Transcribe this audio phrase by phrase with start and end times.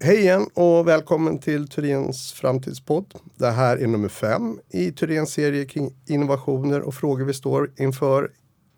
[0.00, 3.14] Hej igen och välkommen till Turens framtidspodd.
[3.36, 8.30] Det här är nummer fem i Turens serie kring innovationer och frågor vi står inför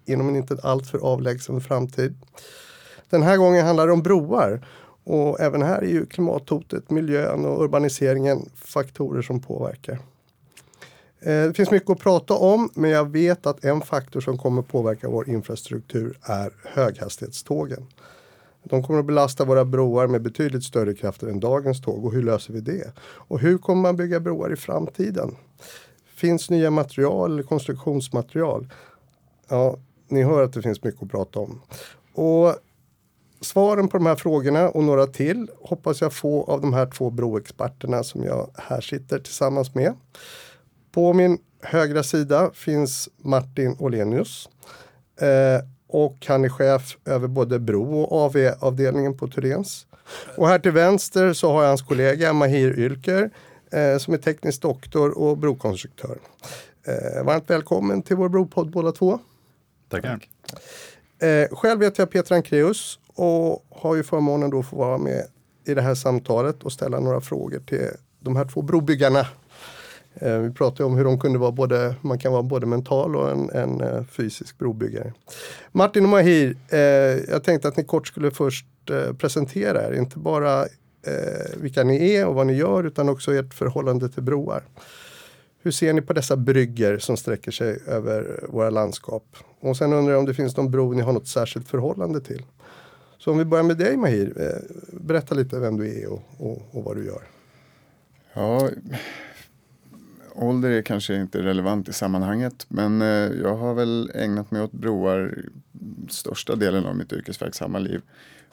[0.06, 2.16] inom en inte alltför avlägsen framtid.
[3.10, 4.66] Den här gången handlar det om broar
[5.04, 9.98] och även här är ju klimathotet, miljön och urbaniseringen faktorer som påverkar.
[11.20, 14.62] Eh, det finns mycket att prata om, men jag vet att en faktor som kommer
[14.62, 17.86] påverka vår infrastruktur är höghastighetstågen.
[18.62, 22.04] De kommer att belasta våra broar med betydligt större krafter än dagens tåg.
[22.04, 22.92] Och hur löser vi det?
[23.00, 25.36] Och hur kommer man bygga broar i framtiden?
[26.14, 28.66] Finns nya material eller konstruktionsmaterial?
[29.48, 29.76] Ja,
[30.08, 31.60] ni hör att det finns mycket att prata om.
[32.14, 32.56] Och
[33.40, 37.10] svaren på de här frågorna och några till hoppas jag få av de här två
[37.10, 39.94] broexperterna som jag här sitter tillsammans med.
[40.92, 44.48] På min högra sida finns Martin Olenius.
[45.20, 49.86] Eh, och han är chef över både bro och AV-avdelningen på Turens.
[50.36, 53.30] Och här till vänster så har jag hans kollega Mahir Ylker
[53.72, 56.18] eh, som är teknisk doktor och brokonstruktör.
[56.86, 59.18] Eh, varmt välkommen till vår bropodd båda två.
[59.88, 60.28] Tackar.
[61.18, 65.26] Eh, själv heter jag Peter Ankreus och har ju förmånen då att få vara med
[65.66, 67.88] i det här samtalet och ställa några frågor till
[68.20, 69.26] de här två brobyggarna
[70.20, 73.30] Eh, vi pratade om hur de kunde vara både, man kan vara både mental och
[73.30, 75.12] en, en eh, fysisk brobyggare.
[75.72, 76.78] Martin och Mahir, eh,
[77.30, 80.62] jag tänkte att ni kort skulle först eh, presentera er, inte bara
[81.06, 84.62] eh, vilka ni är och vad ni gör utan också ert förhållande till broar.
[85.62, 89.36] Hur ser ni på dessa brygger som sträcker sig över våra landskap?
[89.60, 92.42] Och sen undrar jag om det finns någon bro ni har något särskilt förhållande till.
[93.18, 96.62] Så om vi börjar med dig Mahir, eh, berätta lite vem du är och, och,
[96.70, 97.22] och vad du gör.
[98.34, 98.68] Ja,
[100.40, 103.08] ålder är kanske inte relevant i sammanhanget men eh,
[103.42, 105.38] jag har väl ägnat mig åt broar
[106.08, 108.00] största delen av mitt yrkesverksamma liv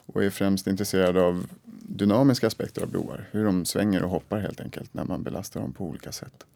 [0.06, 1.46] och är främst intresserad av
[1.82, 3.28] dynamiska aspekter av broar.
[3.30, 6.46] Hur de svänger och hoppar helt enkelt när man belastar dem på olika sätt.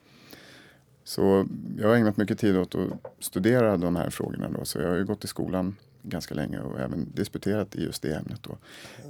[1.04, 1.46] Så
[1.78, 4.48] jag har ägnat mycket tid åt att studera de här frågorna.
[4.58, 4.64] Då.
[4.64, 8.16] Så jag har ju gått i skolan ganska länge och även disputerat i just det
[8.16, 8.42] ämnet.
[8.42, 8.58] Då.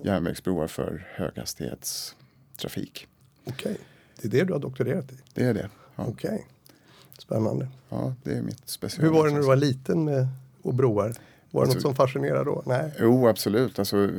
[0.02, 3.06] Järnvägsbroar för höghastighetstrafik.
[3.44, 3.78] Okej,
[4.22, 5.16] det är det du har doktorerat i?
[5.34, 5.68] Det är det.
[6.08, 6.40] Okej, okay.
[7.18, 7.68] spännande.
[7.88, 9.04] Ja, det är mitt special.
[9.04, 10.28] Hur var det när du var liten med
[10.62, 11.14] och broar?
[11.50, 12.62] Var det alltså, något som fascinerade då?
[12.66, 12.92] Nej.
[13.00, 13.78] Jo, absolut.
[13.78, 14.10] Alltså,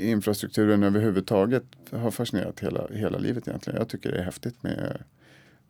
[0.00, 3.78] infrastrukturen överhuvudtaget har fascinerat hela, hela livet egentligen.
[3.78, 5.02] Jag tycker det är häftigt med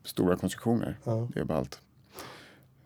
[0.05, 0.97] stora konstruktioner.
[1.05, 1.29] Ja.
[1.35, 1.81] Det är ballt.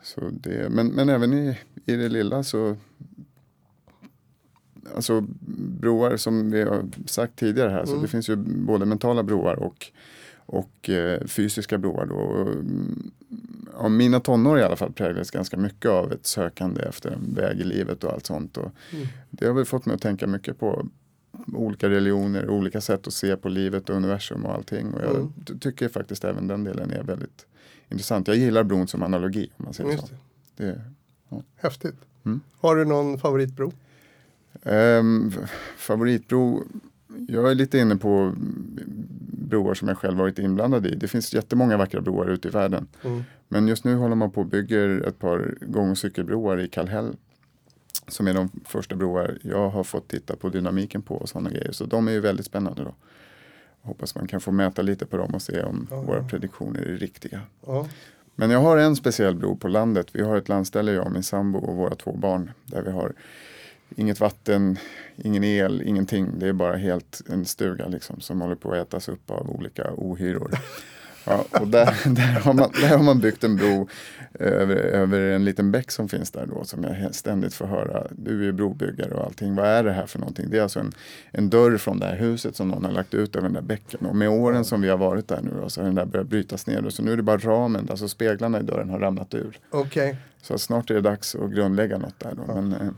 [0.03, 2.77] Så det, men, men även i, i det lilla så
[4.95, 5.21] Alltså
[5.81, 7.87] broar som vi har sagt tidigare här, mm.
[7.87, 9.87] så det finns ju både mentala broar och
[10.53, 12.07] och eh, fysiska broar.
[12.07, 12.49] Då.
[13.79, 17.61] Ja, mina tonår i alla fall präglades ganska mycket av ett sökande efter en väg
[17.61, 18.57] i livet och allt sånt.
[18.57, 19.07] Och mm.
[19.31, 20.87] Det har väl fått mig att tänka mycket på
[21.55, 24.95] olika religioner, olika sätt att se på livet och universum och allting.
[24.95, 25.33] Och jag mm.
[25.61, 27.47] tycker faktiskt även den delen är väldigt
[27.89, 28.29] intressant.
[28.29, 30.15] Jag gillar bron som analogi om man säger Just så.
[30.57, 30.65] Det.
[30.65, 30.81] Det,
[31.29, 31.43] ja.
[31.57, 31.97] Häftigt.
[32.25, 32.41] Mm.
[32.61, 33.73] Har du någon favoritbro?
[34.63, 35.35] Um,
[35.77, 36.65] favoritbro?
[37.29, 38.35] Jag är lite inne på
[39.53, 40.95] broar som jag själv varit inblandad i.
[40.95, 42.89] Det finns jättemånga vackra broar ute i världen.
[43.05, 43.23] Mm.
[43.49, 47.17] Men just nu håller man på och bygger ett par gång och cykelbroar i Kallhäll.
[48.09, 51.73] Som är de första broar jag har fått titta på dynamiken på och sådana grejer.
[51.73, 52.95] Så de är ju väldigt spännande då.
[53.83, 56.03] Hoppas man kan få mäta lite på dem och se om ja.
[56.03, 57.41] våra prediktioner är riktiga.
[57.67, 57.89] Ja.
[58.35, 60.07] Men jag har en speciell bro på landet.
[60.13, 62.51] Vi har ett landställe, jag och min sambo och våra två barn.
[62.65, 63.13] Där vi har
[63.97, 64.79] inget vatten,
[65.17, 66.39] ingen el, ingenting.
[66.39, 69.91] Det är bara helt en stuga liksom, som håller på att ätas upp av olika
[69.97, 70.51] ohyror.
[71.25, 73.89] Ja, och där, där, har man, där har man byggt en bro
[74.35, 78.07] över, över en liten bäck som finns där då som jag ständigt får höra.
[78.11, 79.55] Du är brobyggare och allting.
[79.55, 80.51] Vad är det här för någonting?
[80.51, 80.93] Det är alltså en,
[81.31, 84.07] en dörr från det här huset som någon har lagt ut över den där bäcken.
[84.07, 86.29] Och med åren som vi har varit där nu då, så har den där börjat
[86.29, 86.87] brytas ner.
[86.87, 89.59] Och så nu är det bara ramen, alltså speglarna i dörren har ramlat ur.
[89.71, 90.17] Okay.
[90.43, 92.55] Så snart är det dags att grundlägga något där då.
[92.55, 92.89] Men, eh,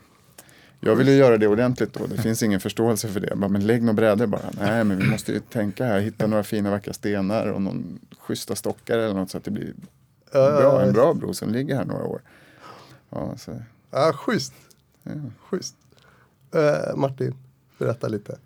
[0.84, 2.06] jag vill ju göra det ordentligt då.
[2.06, 3.36] Det finns ingen förståelse för det.
[3.36, 4.50] Bara, men lägg några brädor bara.
[4.60, 6.00] Nej, men vi måste ju tänka här.
[6.00, 9.75] Hitta några fina vackra stenar och någon schyssta stockar eller något så att det blir
[10.32, 12.20] bra, en bra bro som ligger här några år.
[13.10, 13.62] Ja, så.
[13.90, 14.52] ja schysst.
[15.02, 15.12] Ja.
[15.38, 15.76] schysst.
[16.54, 17.34] Uh, Martin,
[17.78, 18.38] berätta lite.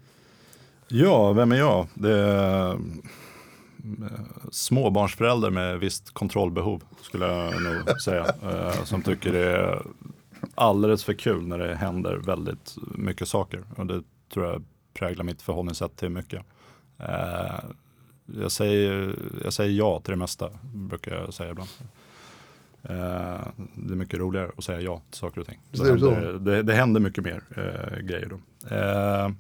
[0.89, 1.87] Ja, vem är jag?
[1.95, 2.81] Det är uh,
[4.51, 8.27] småbarnsförälder med visst kontrollbehov skulle jag nog säga.
[8.45, 9.83] Uh, som tycker det är
[10.59, 13.65] alldeles för kul när det händer väldigt mycket saker.
[13.77, 14.03] Och det
[14.33, 14.65] tror jag
[14.95, 16.43] präglar mitt förhållningssätt till mycket.
[16.99, 17.61] Eh,
[18.27, 19.15] jag, säger,
[19.45, 21.71] jag säger ja till det mesta, brukar jag säga ibland.
[22.83, 25.61] Eh, det är mycket roligare att säga ja till saker och ting.
[25.71, 28.39] Det, händer, det, det händer mycket mer eh, grejer då.
[28.77, 29.31] Eh,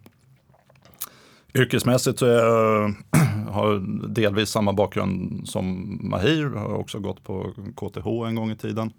[1.54, 2.94] Yrkesmässigt så jag,
[3.50, 3.78] har
[4.08, 6.44] delvis samma bakgrund som Mahir.
[6.44, 8.92] Har också gått på KTH en gång i tiden.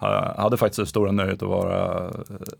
[0.00, 2.10] Jag hade faktiskt det stora nöjet att vara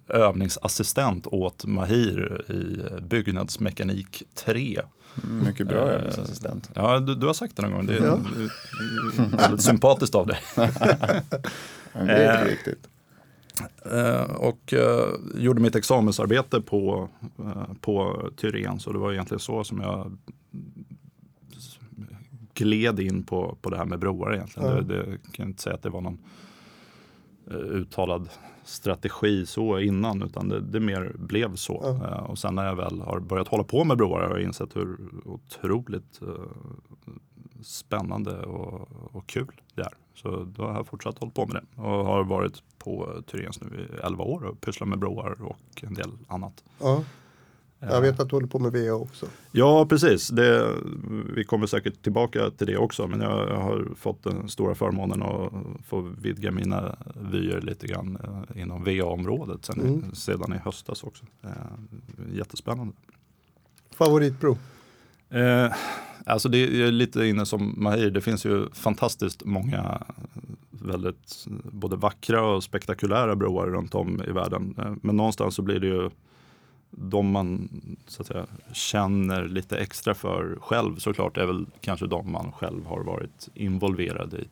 [0.09, 4.81] övningsassistent åt Mahir i byggnadsmekanik 3.
[5.25, 6.71] Mm, mycket bra Eh, övningsassistent.
[6.75, 7.87] Ja, du, du har sagt det någon gång.
[7.87, 8.19] Det är Ja.
[9.39, 10.39] väldigt sympatiskt av dig.
[11.93, 12.89] Det är Eh, riktigt.
[13.93, 15.07] Eh, och eh,
[15.37, 17.09] gjorde mitt examensarbete på,
[17.39, 18.81] eh, på Tyren.
[18.81, 20.17] Så det var egentligen så som jag
[22.55, 24.69] gled in på, på det här med broar egentligen.
[24.69, 24.81] Ja.
[24.81, 26.19] Det, det kan jag inte säga att det var någon eh,
[27.51, 28.29] uttalad
[28.65, 31.81] strategi så innan utan det, det mer blev så.
[31.83, 32.09] Ja.
[32.09, 34.77] Eh, och sen när jag väl har börjat hålla på med broar har jag insett
[34.77, 36.29] hur otroligt eh,
[37.63, 39.93] spännande och, och kul det är.
[40.15, 43.67] Så då har jag fortsatt hålla på med det och har varit på Tyrens nu
[43.81, 46.65] i 11 år och pysslar med broar och en del annat.
[46.81, 47.05] Ja.
[47.81, 49.27] Jag vet att du håller på med VA också.
[49.53, 50.29] Ja, precis.
[50.29, 50.73] Det,
[51.35, 55.53] vi kommer säkert tillbaka till det också, men jag, har fått den stora förmånen att
[55.89, 56.97] få vidga mina
[57.33, 58.19] vyer lite grann
[58.55, 60.15] eh, inom VA-området i- Mm.
[60.15, 61.25] sedan i höstas också.
[61.45, 61.51] Eh,
[62.37, 62.93] jättespännande.
[63.95, 64.59] Favoritbro?
[65.31, 65.73] Eh,
[66.27, 70.03] alltså det är lite inne som Mahir, det finns ju fantastiskt många
[70.71, 74.75] väldigt både vackra och spektakulära broar runt om i världen.
[74.79, 76.11] Eh, men någonstans så blir det ju
[76.91, 77.69] de man
[78.07, 82.87] så att säga, känner lite extra för själv såklart är väl kanske de man själv
[82.87, 84.49] har varit involverad i.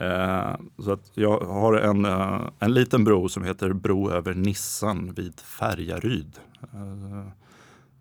[0.00, 5.12] Eh, så att jag har en, eh, en liten bro som heter Bro över Nissan
[5.12, 6.38] vid Färjaryd.
[6.62, 7.26] Eh,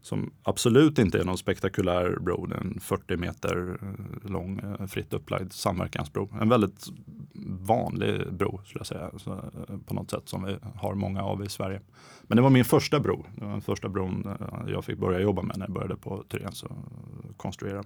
[0.07, 2.45] som absolut inte är någon spektakulär bro.
[2.45, 6.29] Det är en 40 meter eh, lång eh, fritt upplagd samverkansbro.
[6.41, 6.87] En väldigt
[7.61, 9.11] vanlig bro skulle jag säga.
[9.17, 11.81] Så, eh, på något sätt som vi har många av i Sverige.
[12.23, 13.25] Men det var min första bro.
[13.35, 14.37] Det var den första bron
[14.67, 16.71] jag fick börja jobba med när jag började på Tyrens och
[17.37, 17.83] konstruera.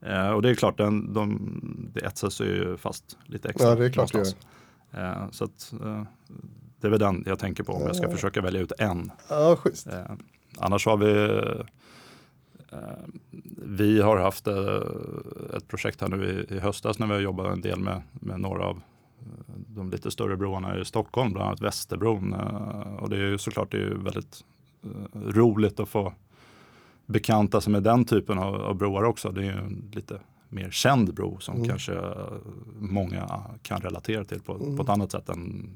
[0.00, 3.68] Eh, och det är klart, den, de, det etsar sig ju fast lite extra.
[3.68, 4.34] Ja, det är klart det.
[5.00, 6.02] Eh, så att, eh,
[6.80, 9.12] det är väl den jag tänker på om jag ska försöka välja ut en.
[9.28, 9.86] Ja, schysst.
[10.60, 11.40] Annars har vi
[12.72, 12.78] eh,
[13.66, 14.82] vi har haft eh,
[15.56, 18.64] ett projekt här nu i, höstas när vi har jobbat en del med, med några
[18.64, 22.32] av eh, de lite större broarna i Stockholm, bland annat Västerbron.
[22.98, 24.44] Och det är ju såklart det är väldigt
[25.14, 26.12] roligt att få
[27.06, 29.30] bekanta sig med den typen av, av broar också.
[29.32, 31.68] Det är ju en lite mer känd bro som Mm.
[31.68, 32.00] kanske
[32.78, 34.76] många kan relatera till på, Mm.
[34.76, 35.70] på ett annat sätt än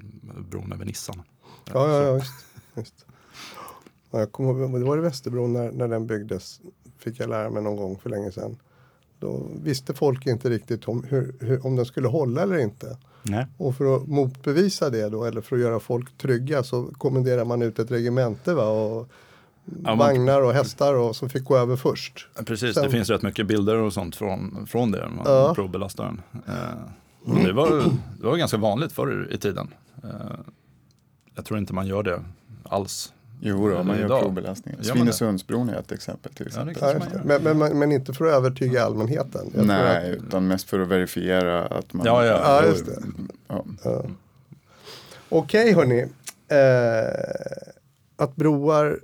[0.50, 1.22] bron över Nissan.
[1.72, 2.32] Ja, ja, ja just,
[2.76, 3.06] just.
[4.12, 6.60] Ja, jag kommer ihåg, det var i Västerbron när, när den byggdes.
[6.98, 8.56] Fick jag lära mig någon gång för länge sedan.
[9.18, 12.96] Då visste folk inte riktigt om, hur, hur, om den skulle hålla eller inte.
[13.22, 13.46] Nej.
[13.56, 17.62] Och för att motbevisa det då, eller för att göra folk trygga så kommenderar man
[17.62, 18.68] ut ett regemente va?
[18.68, 19.08] och
[19.64, 22.28] man- vagnar och hästar och som fick gå över först.
[22.46, 25.54] Precis, Sen- det finns rätt mycket bilder och sånt från, från det, man Ja.
[25.54, 26.22] provbelastar den.
[26.48, 27.70] Eh, och det, var,
[28.20, 29.74] det var ganska vanligt förr i tiden.
[30.04, 30.10] Eh,
[31.34, 32.24] jag tror inte man gör det
[32.62, 33.12] alls.
[33.44, 34.22] Jo, då, man gör Idag.
[34.22, 34.82] provbelastningar.
[34.82, 36.76] Svinesundsbron är ett exempel till Ja, exempel.
[36.80, 37.22] Ja, just det.
[37.24, 39.40] Men, men, men, men inte för att övertyga allmänheten.
[39.44, 42.06] Jag tror Nej, att- utan mest för att verifiera att man...
[42.06, 42.40] Ja, ja.
[42.62, 43.02] Ja, just det.
[43.48, 43.64] Ja.
[43.84, 44.04] Ja.
[45.28, 46.00] Okej hörni.
[46.48, 47.44] Eh,
[48.16, 48.98] att broar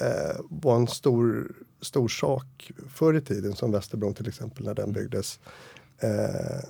[0.00, 4.92] eh, var en stor, stor sak förr i tiden som Västerbron till exempel när den
[4.92, 5.38] byggdes.
[5.98, 6.68] Eh,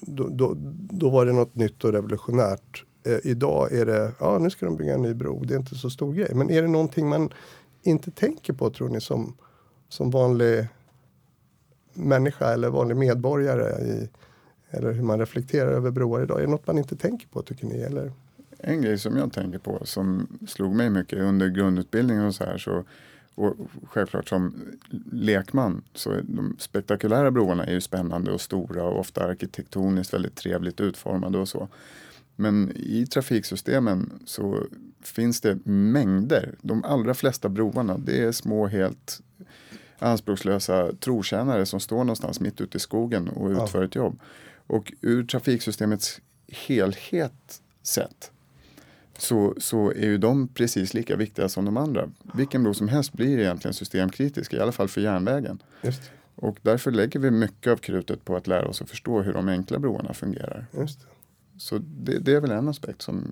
[0.00, 0.54] då, då,
[0.90, 2.84] då var det något nytt och revolutionärt.
[3.04, 5.74] Eh, idag är det, ja nu ska de bygga en ny bro, det är inte
[5.74, 6.30] så stor grej.
[6.34, 7.32] Men är det någonting man
[7.82, 9.36] inte tänker på tror ni som,
[9.88, 10.66] som vanlig
[11.92, 14.08] människa eller vanlig medborgare i,
[14.70, 16.38] eller hur man reflekterar över broar idag.
[16.38, 17.80] Är det något man inte tänker på tycker ni?
[17.80, 18.12] Eller?
[18.58, 22.58] En grej som jag tänker på som slog mig mycket under grundutbildningen och så här
[22.58, 22.84] så
[23.34, 24.54] och självklart som
[25.12, 30.36] lekman så är de spektakulära broarna är ju spännande och stora och ofta arkitektoniskt väldigt
[30.36, 31.68] trevligt utformade och så.
[32.40, 34.66] Men i trafiksystemen så
[35.02, 36.54] finns det mängder.
[36.62, 39.20] De allra flesta broarna det är små helt
[39.98, 43.64] anspråkslösa trotjänare som står någonstans mitt ute i skogen och Ja.
[43.64, 44.20] utför ett jobb.
[44.66, 48.30] Och ur trafiksystemets helhet sett
[49.18, 52.08] så, så är ju de precis lika viktiga som de andra.
[52.34, 55.62] Vilken bro som helst blir egentligen systemkritisk, i alla fall för järnvägen.
[55.82, 56.02] Just,
[56.34, 59.48] Och därför lägger vi mycket av krutet på att lära oss att förstå hur de
[59.48, 60.66] enkla broarna fungerar.
[60.72, 60.98] just.
[61.60, 63.24] Så det, det är väl en aspekt som,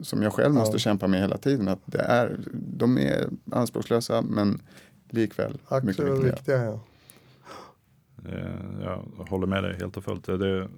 [0.00, 0.78] som jag själv måste Ja.
[0.78, 1.68] kämpa med hela tiden.
[1.68, 4.62] Att det är, de är anspråkslösa men
[5.10, 6.32] likväl mycket Aktier och viktiga.
[6.34, 6.64] viktiga.
[6.64, 6.80] Ja.
[8.28, 10.24] Eh, jag håller med dig helt och fullt.
[10.26, 10.68] Det,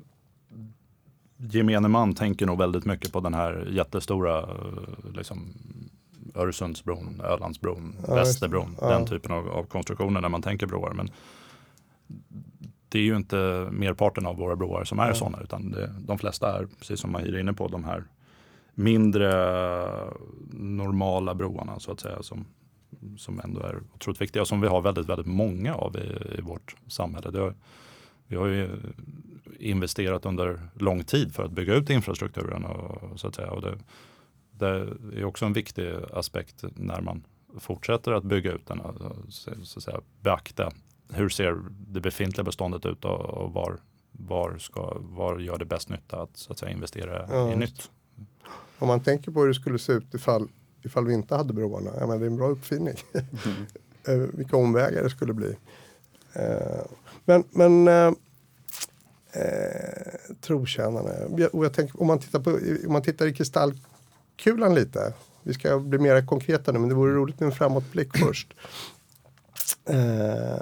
[1.37, 5.53] gemene man tänker nog väldigt mycket på den här jättestora eh, liksom,
[6.35, 8.77] Öresundsbron, Ölandsbron, Ja, Västerbron.
[8.81, 8.89] ja.
[8.91, 10.93] Den typen av, av konstruktioner när man tänker broar.
[10.93, 11.11] Men
[12.91, 15.15] det är ju inte merparten av våra broar som är Nej.
[15.15, 18.05] sådana utan det, de flesta är, precis som man är inne på, de här
[18.75, 19.31] mindre
[20.53, 22.47] normala broarna så att säga som,
[23.19, 26.41] som ändå är otroligt viktiga och som vi har väldigt, väldigt många av i, i
[26.41, 27.39] vårt samhälle.
[27.39, 27.55] Har,
[28.27, 28.69] vi har ju
[29.59, 33.51] investerat under lång tid för att bygga ut infrastrukturen och, så att säga.
[33.51, 33.79] Och det,
[34.53, 34.67] det
[35.21, 37.25] är också en viktig aspekt när man
[37.59, 38.81] fortsätter att bygga ut den.
[39.29, 40.73] så att säga, beakta
[41.13, 43.81] hur ser det befintliga beståndet ut och, och var,
[44.13, 47.91] var, ska, var gör det bäst nytta att, så att säga, investera Ja, i nytt.
[48.79, 50.49] Om man tänker på hur det skulle se ut ifall,
[50.83, 51.91] ifall vi inte hade broarna.
[52.01, 52.95] Ja, men det är en bra uppfinning.
[54.09, 55.57] Eh, Vilka omvägar det skulle bli.
[56.33, 56.81] Eh,
[57.25, 58.13] Men, men eh,
[59.33, 61.11] eh, trotjänarna.
[61.53, 62.51] Och jag tänker, om, man tittar på,
[62.87, 65.15] om man tittar i kristallkulan lite.
[65.43, 68.55] Vi ska bli mer konkreta nu men det vore roligt med en framåtblick först.
[69.85, 70.61] Eh,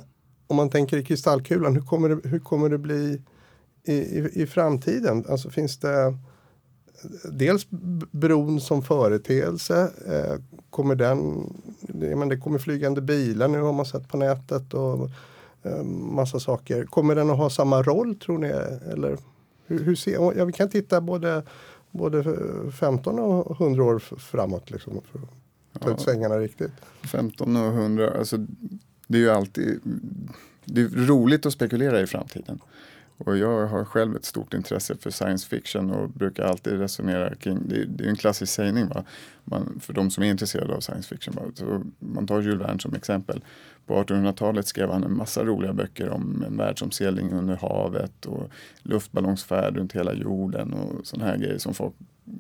[0.49, 3.23] om man tänker i kristallkulan, hur kommer det, hur kommer det bli
[3.85, 5.25] i, i, i framtiden?
[5.29, 6.15] Alltså finns det
[7.33, 7.67] dels
[8.11, 9.91] bron som företeelse.
[10.07, 10.41] Eh,
[10.71, 15.11] kommer den, det, men det kommer flygande bilar nu har man sett på nätet och
[15.63, 16.85] eh, massa saker.
[16.85, 18.49] Kommer den att ha samma roll tror ni?
[18.93, 19.19] Eller
[19.67, 21.43] hur, hur ser, ja, vi kan titta både,
[21.91, 22.25] både
[22.81, 25.21] 15 och 100 år framåt liksom, för
[25.73, 26.73] att ta ut svängarna riktigt.
[27.13, 28.47] 15 och 100, alltså
[29.09, 29.81] det är ju alltid
[30.65, 32.59] det är roligt att spekulera i framtiden.
[33.19, 37.59] Och jag har själv ett stort intresse för science fiction och brukar alltid resonera kring,
[37.69, 39.05] det är, det är en klassisk sägning va?
[39.45, 41.35] Man, för de som är intresserade av science fiction.
[41.35, 41.43] Va?
[41.55, 43.45] Så man tar Jules Verne som exempel.
[43.87, 48.51] På 1800-talet skrev han en massa roliga böcker om en världsomsegling under havet och
[48.83, 51.95] luftballongsfärd runt hela jorden och sådana här grejer som folk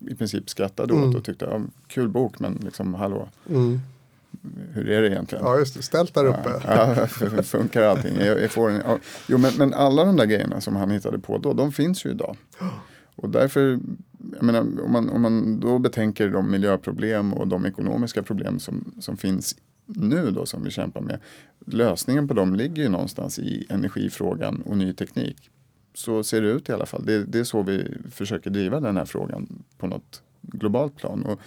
[0.09, 1.17] i princip skrattade åt Mm.
[1.17, 3.81] och tyckte, ja, kul bok men liksom hallå, Mm.
[4.73, 5.45] Hur är det egentligen?
[5.45, 6.63] Ja just det, ställt där uppe.
[6.67, 6.97] Ja,
[7.37, 8.17] ja, funkar allting.
[8.21, 8.99] Jag, jag får en, ja.
[9.27, 12.11] Jo, men, men alla de där grejerna som han hittade på då, de finns ju
[12.11, 12.37] idag.
[13.15, 13.81] Och därför,
[14.35, 18.93] jag menar, om, man, om man då betänker de miljöproblem och de ekonomiska problem som,
[19.01, 19.57] som finns
[19.87, 21.21] nu då som vi kämpar med.
[21.67, 25.51] Lösningen på dem ligger ju någonstans i energifrågan och ny teknik.
[25.95, 27.07] Så ser det ut i alla fall.
[27.07, 31.23] Det, det är så vi försöker driva den här frågan på något globalt plan.
[31.23, 31.41] Och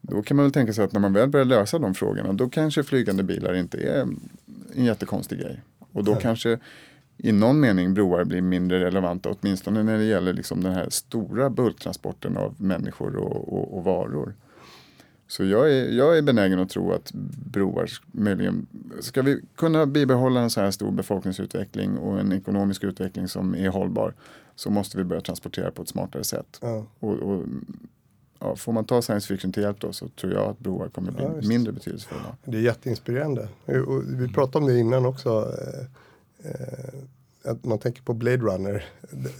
[0.00, 2.48] då kan man väl tänka sig att när man väl börjar lösa de frågorna då
[2.48, 4.00] kanske flygande bilar inte är
[4.74, 5.60] en jättekonstig grej.
[5.92, 6.58] Och då kanske
[7.16, 11.50] i någon mening broar blir mindre relevanta åtminstone när det gäller liksom den här stora
[11.50, 14.34] bulktransporten av människor och, och, och varor.
[15.26, 17.12] Så jag är, jag är benägen att tro att
[17.52, 18.66] broar möjligen,
[19.00, 23.68] ska vi kunna bibehålla en så här stor befolkningsutveckling och en ekonomisk utveckling som är
[23.68, 24.14] hållbar
[24.56, 26.58] så måste vi börja transportera på ett smartare sätt.
[26.62, 26.86] Ja.
[26.98, 27.44] Och, och,
[28.40, 31.12] ja, får man ta science fiction till hjälp då så tror jag att broar kommer
[31.12, 32.36] bli Ja, mindre betydelsefulla.
[32.44, 33.48] Det är jätteinspirerande.
[33.86, 35.54] Och vi pratade om det innan också.
[36.44, 38.84] eh, eh, Att man tänker på Blade Runner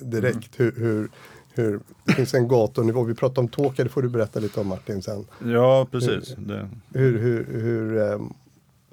[0.02, 0.61] direkt.
[0.61, 1.09] Hur, hur,
[1.54, 3.02] hur det finns en gatunivå.
[3.02, 5.26] Vi pratade om Tokyo, det får du berätta lite om Martin sen.
[5.45, 6.35] Ja, precis.
[6.38, 8.21] Det, Hur, hur, hur eh,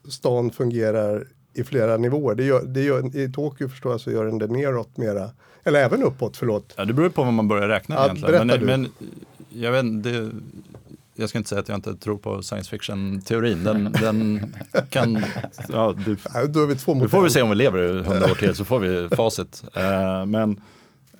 [0.09, 2.35] stan fungerar i flera nivåer.
[2.35, 5.29] Det gör, det gör, I Tokyo förstår jag så gör den det neråt mera.
[5.63, 6.73] Eller även uppåt, förlåt.
[6.77, 8.47] Ja, det beror på vad man börjar räkna Ja, egentligen.
[8.47, 8.89] berätta Men, du.
[8.99, 10.31] men jag, vet, det,
[11.15, 13.63] jag ska inte säga att jag inte tror på science fiction-teorin.
[13.63, 14.53] Den, den
[14.89, 15.23] kan...
[15.69, 16.17] Ja, du,
[16.49, 18.35] Då är vi två nu mot får vi se om vi lever i hundra år
[18.35, 19.63] till så får vi facit.
[19.73, 20.61] Eh, men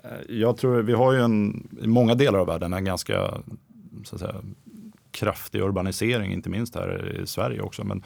[0.04, 3.34] eh, jag tror vi har ju en, i många delar av världen en ganska
[4.04, 4.36] så att säga,
[5.12, 7.84] kraftig urbanisering, inte minst här i Sverige också.
[7.84, 8.04] Men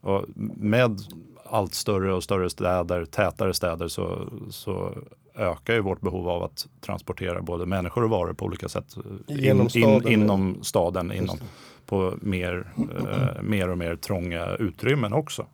[0.00, 0.24] och
[0.56, 1.00] med
[1.44, 4.98] allt större och större städer, tätare städer så, så
[5.36, 8.96] ökar ju vårt behov av att transportera både människor och varor på olika sätt.
[9.28, 10.12] eh, Genom staden.
[10.12, 11.38] inom staden, inom,
[11.86, 12.66] på mer,
[13.08, 15.46] eh, mer och mer trånga utrymmen också.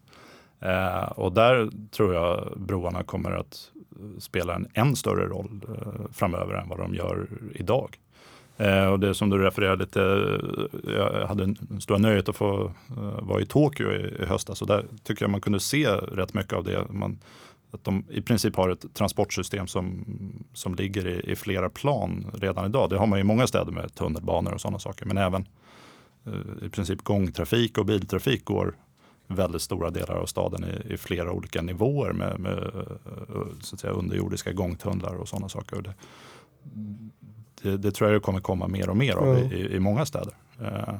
[0.60, 3.70] Eh, och där tror jag broarna kommer att
[4.18, 7.98] spela en än större roll eh, framöver än vad de gör idag.
[8.56, 10.00] Eh, och det som du refererade till,
[10.86, 12.72] eh, jag hade en stora nöjet att få
[13.22, 16.52] vara i Tokyo i, i höstas och där tycker jag man kunde se rätt mycket
[16.52, 16.86] av det.
[16.90, 17.18] Man,
[17.70, 20.04] att de i princip har ett transportsystem som,
[20.52, 22.90] som ligger i, i flera plan redan idag.
[22.90, 25.06] Det har man i många städer med tunnelbanor och sådana saker.
[25.06, 25.48] Men även
[26.26, 28.74] eh, i princip gångtrafik och biltrafik går
[29.26, 33.80] väldigt stora delar av staden i, i flera olika nivåer med, med eh, så att
[33.80, 35.82] säga, underjordiska gångtunnlar och sådana saker.
[35.82, 35.94] Det,
[37.62, 39.38] det, det tror jag kommer komma mer och mer av Ja.
[39.38, 40.34] i, i många städer.
[40.60, 40.94] Eh,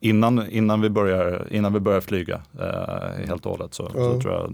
[0.00, 4.00] innan, innan, vi börjar, innan vi börjar flyga eh, helt och hållet så, Ja.
[4.00, 4.52] så tror jag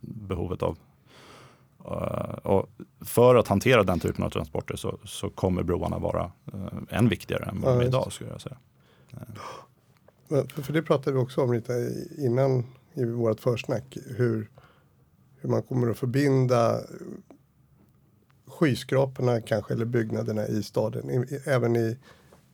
[0.00, 0.78] behovet av
[1.84, 2.68] eh, och
[3.00, 7.44] för att hantera den typen av transporter så, så kommer broarna vara eh, än viktigare
[7.44, 8.56] än vad Ja, de är idag skulle jag säga.
[10.28, 13.96] För, för det pratade vi också om lite innan i vårt försnack.
[14.16, 14.50] Hur,
[15.40, 16.80] hur man kommer att förbinda
[18.46, 21.10] skyskraporna kanske eller byggnaderna i staden.
[21.10, 21.98] I, även i,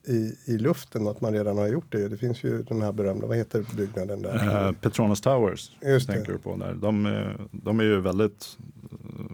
[0.07, 2.09] i, i luften att man redan har gjort det.
[2.09, 4.67] Det finns ju den här berömda, vad heter byggnaden där?
[4.69, 6.33] Uh, Petronas Towers Just tänker det.
[6.33, 6.75] du på där.
[6.75, 8.57] De, är- de är ju väldigt
[8.93, 9.25] eh,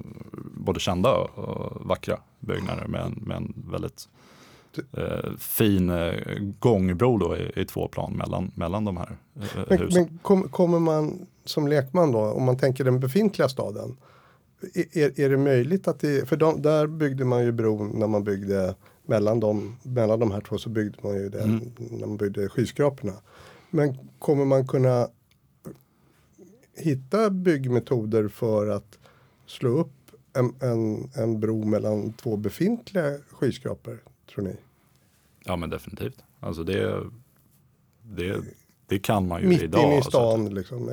[0.54, 4.08] både kända och vackra byggnader med en, med en väldigt
[4.96, 6.14] eh, fin eh,
[6.58, 10.02] gångbro då i, i två plan mellan, mellan de här eh, Men, husen.
[10.02, 13.96] men kom, kommer man som lekman då, om man tänker den befintliga staden.
[14.92, 18.24] Är, är det möjligt att det, för de, där byggde man ju bron när man
[18.24, 18.74] byggde
[19.10, 21.72] mellan de, mellan de här två så byggde man ju det Mm.
[21.76, 23.12] när man byggde skyskraporna.
[23.70, 25.08] Men kommer man kunna
[26.76, 28.98] hitta byggmetoder för att
[29.46, 29.92] slå upp
[30.32, 33.98] en, en, en bro mellan två befintliga skyskrapor,
[34.34, 34.56] tror ni?
[35.44, 36.22] Ja men definitivt.
[36.40, 37.04] Alltså det,
[38.02, 38.40] det,
[38.86, 39.84] det kan man ju Mitt idag.
[39.84, 40.90] inne i stan liksom.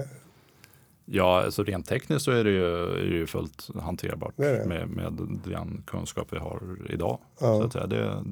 [1.10, 4.68] Ja, alltså rent tekniskt så är det ju, är det ju fullt hanterbart Det det.
[4.68, 7.20] Med, med den kunskap vi har idag.
[7.40, 7.60] Ja.
[7.60, 8.24] Så att säga, det,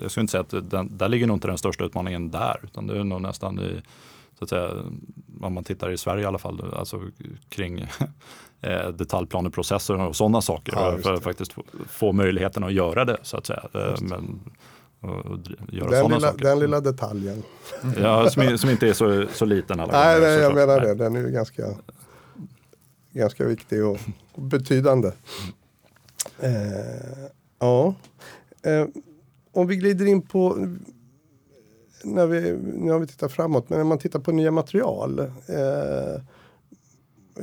[0.00, 2.86] jag skulle inte säga att den, där ligger nog inte den största utmaningen där, utan
[2.86, 3.82] det är nog nästan i,
[4.38, 4.70] så att säga,
[5.40, 7.02] om man tittar i Sverige i alla fall, alltså
[7.48, 7.80] kring
[8.60, 10.72] eh, detaljplaneprocesser och sådana saker.
[10.76, 13.62] Ja, för att faktiskt få, få möjligheten att göra det så att säga.
[13.74, 14.40] Eh, Men,
[15.00, 15.38] och, och
[15.68, 16.44] göra Den lilla, saker.
[16.44, 17.42] den lilla detaljen.
[17.96, 20.88] Ja, som, som inte är så, så liten alla Nej, gånger, nej jag menar Nej.
[20.88, 20.94] det.
[20.94, 21.64] Den är ju ganska,
[23.12, 23.98] ganska viktig och,
[24.32, 25.12] och betydande.
[26.40, 27.28] Eh,
[27.58, 27.94] ja.
[28.62, 28.86] Eh,
[29.52, 30.68] om vi glider in på
[32.04, 35.18] när vi, nu har vi tittat framåt, men när man tittar på nya material.
[35.46, 36.22] Eh,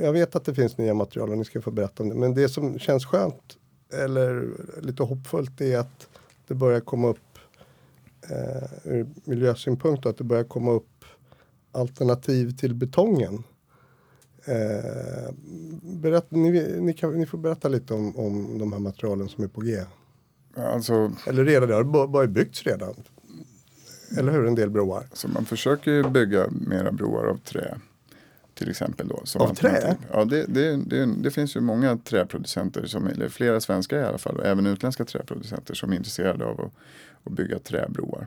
[0.00, 2.14] jag vet att det finns nya material och ni ska få berätta om det.
[2.14, 3.56] Men det som känns skönt
[3.92, 4.48] eller
[4.82, 6.08] lite hoppfullt är att
[6.46, 7.35] det börjar komma upp
[8.30, 11.04] eh, ur miljösynpunkt att det börjar komma upp
[11.72, 13.42] alternativ till betongen.
[14.44, 15.34] Eh,
[15.82, 19.48] berätt, ni, ni, kan, ni får berätta lite om, om de här materialen som är
[19.48, 19.80] på G.
[20.56, 22.94] Alltså, Eller redan, det har bara- byggts redan.
[24.18, 25.06] Eller hur, en del broar.
[25.12, 27.78] så man försöker bygga mera broar av trä.
[28.54, 29.20] Till exempel då.
[29.24, 29.96] Som Av trä?
[30.12, 34.18] Ja, det, det, det, det finns ju många träproducenter, som, eller flera svenska i alla
[34.18, 36.72] fall, och även utländska träproducenter som är intresserade av att,
[37.26, 38.26] att bygga träbroar.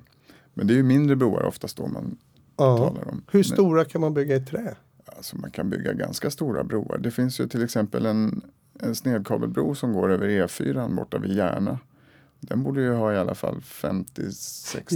[0.54, 2.18] Men det är ju mindre broar oftast då man
[2.58, 2.78] Ja.
[2.78, 3.22] talar om.
[3.32, 4.76] Hur stora kan man bygga i trä?
[5.06, 6.98] Alltså man kan bygga ganska stora broar.
[6.98, 8.42] Det finns ju till exempel en,
[8.80, 11.80] en snedkabelbro som går över E4 borta vid Järna.
[12.40, 14.04] Den borde ju ha i alla fall 50-60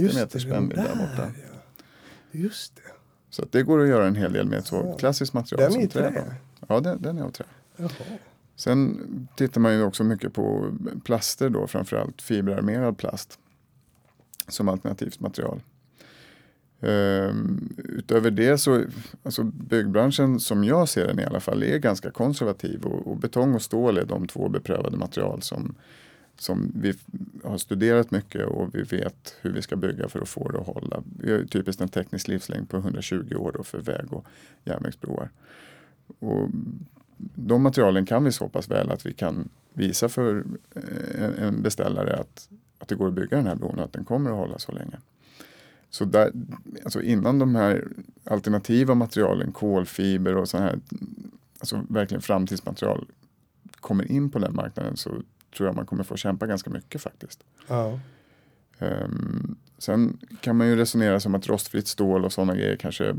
[0.02, 1.22] Just meter det, spännvidd den där borta.
[1.22, 1.58] där, ja.
[2.32, 2.82] Just det.
[3.30, 5.82] Så det går att göra en hel del med ett så klassiskt material Den är
[5.82, 6.10] som trä.
[6.10, 6.34] trä?
[6.68, 7.44] Ja, den, den är av trä.
[7.76, 7.88] Jaha.
[8.56, 9.00] Sen
[9.36, 10.72] tittar man ju också mycket på
[11.04, 13.38] plaster då, framförallt fiberarmerad plast
[14.48, 15.60] som alternativt material.
[16.80, 18.84] Um, utöver det så,
[19.22, 23.54] alltså byggbranschen som jag ser den i alla fall är ganska konservativ och, och betong
[23.54, 25.74] och stål är de två beprövade material som,
[26.38, 26.94] som vi
[27.44, 30.66] har studerat mycket och vi vet hur vi ska bygga för att få det att
[30.66, 31.02] hålla.
[31.20, 34.26] Vi har typiskt en teknisk livslängd på 120 år då för väg och
[34.64, 35.30] järnvägsbroar.
[36.18, 36.48] Och
[37.34, 41.62] de materialen kan vi så pass väl att vi kan visa för eh, en, en
[41.62, 42.48] beställare att,
[42.84, 44.72] att det går att bygga den här bron och att den kommer att hålla så
[44.72, 44.96] länge.
[45.90, 46.32] Så där,
[46.84, 47.88] alltså innan de här
[48.24, 50.78] alternativa materialen, kolfiber och så här,
[51.58, 53.06] alltså verkligen framtidsmaterial
[53.72, 55.10] kommer in på den marknaden så
[55.56, 57.44] tror jag man kommer få kämpa ganska mycket faktiskt.
[57.68, 58.00] Ja.
[58.78, 63.16] Ehm, sen kan man ju resonera som att rostfritt stål och sådana grejer kanske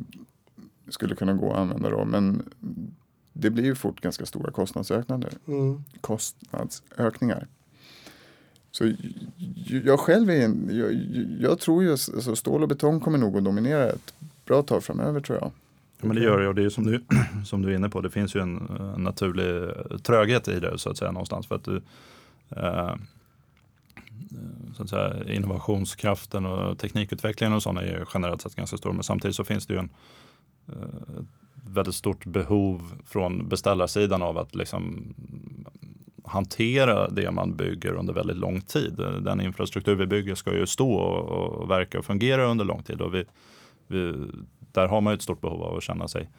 [0.89, 2.49] skulle kunna gå att använda då, men
[3.33, 5.31] det blir ju fort ganska stora kostnadsökningar.
[5.47, 5.83] Mm.
[6.01, 7.47] kostnadsökningar.
[8.75, 8.93] Så
[9.83, 10.93] jag själv är en, jag,
[11.49, 14.13] jag tror ju alltså stål och betong kommer nog att dominera ett
[14.45, 15.51] bra tag framöver tror jag.
[16.01, 17.03] Ja, men det gör det och det är som du,
[17.45, 19.71] som du är inne på, det finns ju en, en naturlig
[20.03, 21.47] tröghet i det så att säga någonstans.
[21.47, 21.81] För att du,
[22.49, 22.95] eh,
[24.75, 28.93] så att säga, innovationskraften och teknikutvecklingen och sådana är generellt sett ganska stor.
[28.93, 29.89] Men samtidigt så finns det ju en
[30.67, 35.13] eh, väldigt stort behov från beställarsidan av att liksom
[36.27, 38.93] hantera det man bygger under väldigt lång tid.
[39.21, 43.01] Den infrastruktur vi bygger ska ju stå och, och verka och fungera under lång tid.
[43.01, 43.25] Och vi,
[43.87, 44.13] vi,
[44.71, 46.29] där har man ju ett stort behov av att känna sig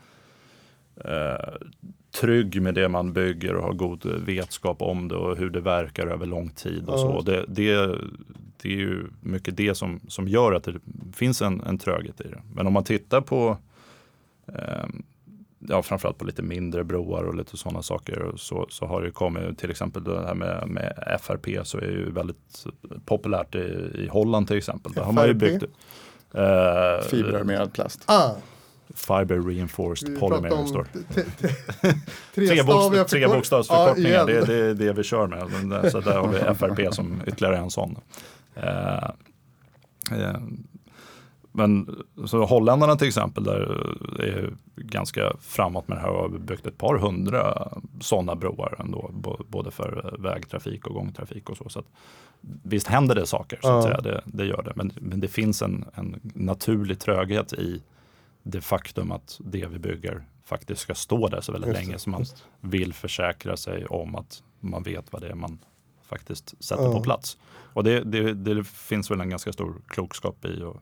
[1.04, 1.54] eh,
[2.20, 6.06] trygg med det man bygger och ha god vetskap om det och hur det verkar
[6.06, 6.88] över lång tid.
[6.88, 7.20] och så.
[7.20, 7.98] Det, det,
[8.62, 10.74] det är ju mycket det som, som gör att det
[11.12, 12.42] finns en, en tröghet i det.
[12.54, 13.58] Men om man tittar på
[14.46, 14.86] eh,
[15.68, 19.58] ja, framförallt på lite mindre broar och lite sådana saker så, så har det kommit
[19.58, 22.64] till exempel det här med, med FRP så är ju väldigt
[23.04, 23.58] populärt i,
[23.94, 24.92] i Holland till exempel.
[24.92, 25.40] Där har man ju FRP?
[25.40, 25.64] byggt
[26.34, 28.02] Eh, Fiberarmerad plast.
[28.06, 28.30] Ah,
[28.94, 30.86] Fiber reinforced polymer står
[32.34, 35.70] trestaviga tre förkort- bokstavsförkortningar, Ja, det, är det vi kör med.
[35.70, 37.96] Där- Så där har vi FRP som ytterligare en sån.
[38.54, 38.94] Eh,
[40.12, 40.36] eh,
[41.56, 43.60] men så holländarna till exempel, där
[44.20, 47.68] är ganska framåt med det här och har byggt ett par hundra
[48.00, 49.10] sådana broar ändå,
[49.48, 51.68] både för vägtrafik och gångtrafik och så.
[51.68, 51.86] så att,
[52.62, 53.82] visst händer det saker, så att Ja.
[53.82, 54.72] säga, det, det gör det.
[54.76, 57.82] Men, men det finns en, en naturlig tröghet i
[58.42, 61.98] det faktum att det vi bygger faktiskt ska stå där så väldigt Just länge.
[61.98, 65.58] Så man just vill försäkra sig om att man vet vad det är man
[66.02, 66.92] faktiskt sätter Ja.
[66.92, 67.38] på plats.
[67.56, 70.76] Och det, det, det finns väl en ganska stor klokskap i att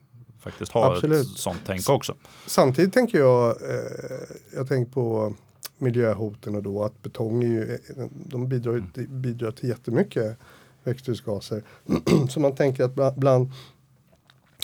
[0.45, 1.25] faktiskt ha Absolut.
[1.25, 2.15] ett sånt tänk också.
[2.47, 5.33] Samtidigt tänker jag, eh, jag tänker på
[5.77, 7.77] miljöhoten och då att betong är ju,
[8.09, 10.37] de bidrar, de bidrar till jättemycket
[10.83, 11.63] växthusgaser.
[12.29, 13.51] så man tänker att bland, bland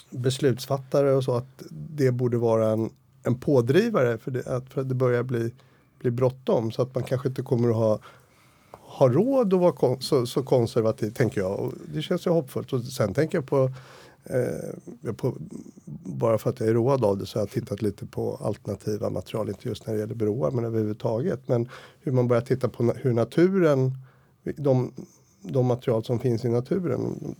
[0.09, 2.89] beslutsfattare och så att det borde vara en,
[3.23, 5.53] en pådrivare för, det, att, för att det börjar bli,
[5.99, 7.99] bli bråttom så att man kanske inte kommer att ha
[8.91, 11.59] ha råd att vara kon- så, så konservativ, tänker jag.
[11.59, 12.73] Och det känns ju hoppfullt.
[12.73, 13.71] Och sen tänker jag på,
[14.23, 15.35] eh, på,
[16.05, 19.09] bara för att jag är road av det så har jag tittat lite på alternativa
[19.09, 21.47] material, inte just när det gäller broar men överhuvudtaget.
[21.47, 23.91] Men hur man börjar titta på na- hur naturen,
[24.55, 24.93] de,
[25.41, 27.35] de material som finns i naturen,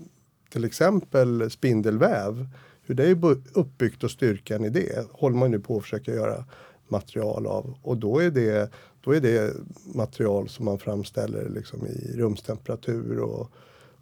[0.50, 2.48] till exempel spindelväv,
[2.84, 6.46] hur det är uppbyggt och styrkan i det håller man nu på att försöka göra
[6.88, 7.78] material av.
[7.82, 9.54] Och då är det, då är det
[9.96, 13.52] material som man framställer liksom i rumstemperatur och,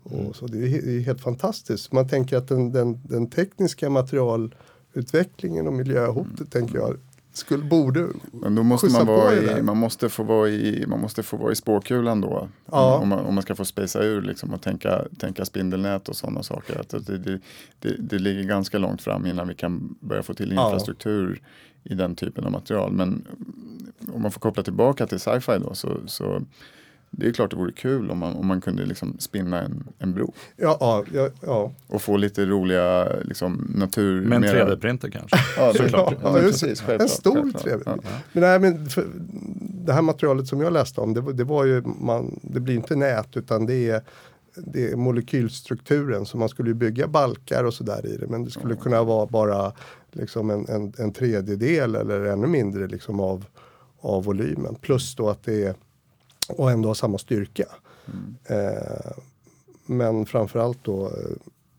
[0.04, 0.48] och så.
[0.48, 1.92] Det är, helt fantastiskt.
[1.92, 6.98] Man tänker att den, den, den tekniska materialutvecklingen och miljöhotet tänker jag
[7.34, 11.24] skulle, borde Men då måste man, vara i, man, måste få vara i, man måste
[11.24, 12.50] få vara i spåkulan då.
[12.66, 12.98] Ja.
[12.98, 16.44] Om, man, om man ska få spacea ur liksom, och tänka, tänka spindelnät och sådana
[16.44, 16.80] saker.
[16.80, 17.40] Att det, det,
[17.80, 20.66] det, det ligger ganska långt fram innan vi kan börja få till Ja.
[20.66, 21.42] infrastruktur
[21.84, 22.92] i den typen av material.
[22.92, 26.42] Men mm, om man får koppla tillbaka till sci-fi då så, så
[27.12, 30.14] det är klart det vore kul om man, om man kunde liksom spinna en, en
[30.14, 31.72] bro Ja, ja, ja, ja.
[31.88, 34.22] och få lite roliga liksom, natur...
[34.22, 35.38] Med en mera- 3D-printer kanske.
[35.58, 36.14] Ja, såklart.
[36.24, 36.42] Ja, det.
[36.42, 37.64] precis, självklart, En stor självklart.
[37.64, 37.88] trevlig.
[37.88, 37.98] Ja.
[38.34, 39.06] Men, nej, men för,
[39.86, 42.76] det här materialet som jag läste om, det, var- det var ju, man, det blir
[42.76, 44.02] inte nät utan det är,
[44.56, 46.26] det är molekylstrukturen.
[46.26, 48.28] Så man skulle ju bygga balkar och sådär i det.
[48.28, 49.72] Men det skulle kunna vara bara
[50.12, 53.46] liksom en, en, en tredjedel eller ännu mindre liksom av,
[54.02, 54.76] av volymen.
[54.82, 55.76] Plus då att det är,
[56.50, 57.66] och ändå ha samma styrka.
[58.46, 59.12] Eh,
[59.86, 61.12] men framförallt då eh,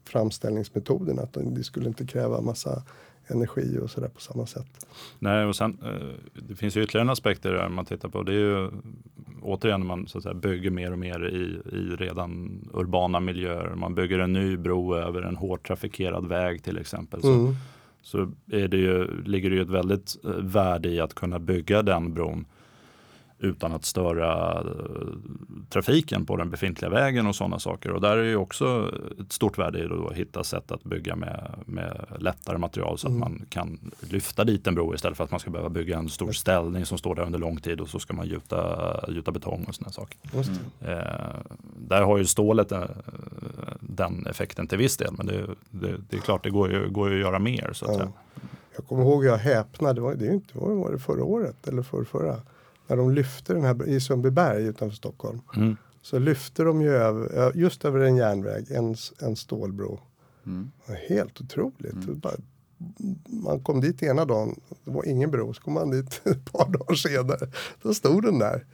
[0.05, 2.83] framställningsmetoden, att det skulle inte kräva massa
[3.27, 4.87] energi och sådär på samma sätt.
[5.19, 8.23] Nej, och sen, eh, det finns ju ytterligare en aspekt där man tittar på.
[8.23, 8.71] Det är ju
[9.43, 13.75] återigen när man så att säga, bygger mer och mer i, i redan urbana miljöer.
[13.75, 17.23] Man bygger en ny bro över en hårt trafikerad väg till exempel.
[17.23, 17.55] Så, Mm.
[18.03, 22.15] så är det ju, ligger det ju ett väldigt värde i att kunna bygga den
[22.15, 22.47] bron
[23.43, 24.67] utan att störa eh,
[25.69, 27.91] trafiken på den befintliga vägen och sådana saker.
[27.91, 31.51] Och där är ju också ett stort värde i att hitta sätt att bygga med,
[31.67, 33.21] med lättare material så att Mm.
[33.21, 36.33] man kan lyfta dit en bro istället för att man ska behöva bygga en stor
[36.33, 39.75] ställning som står där under lång tid och så ska man gjuta, gjuta betong och
[39.75, 40.19] sådana saker.
[40.79, 40.93] Det.
[40.93, 42.83] Eh, där har ju stålet eh,
[43.81, 47.09] den effekten till viss del men det, det, det är klart det går ju, går
[47.11, 47.97] ju att göra mer så att Ja.
[47.99, 48.13] säga.
[48.77, 51.83] Jag kommer ihåg jag häpnade, det var, det är inte, var det förra året eller
[51.83, 52.37] för förra?
[52.91, 55.41] När de lyfte den här i Sundbyberg utanför Stockholm.
[55.57, 55.77] Mm.
[56.03, 60.01] Så lyfte de ju över, just över en järnväg, en, en stålbro.
[60.47, 60.71] Mm.
[60.87, 62.07] Det Helt otroligt.
[62.07, 62.35] Det bara,
[63.27, 66.69] man kom dit ena dagen, det var ingen bro, så kom man dit ett par
[66.73, 67.51] dagar senare.
[67.83, 68.67] Då stod den där.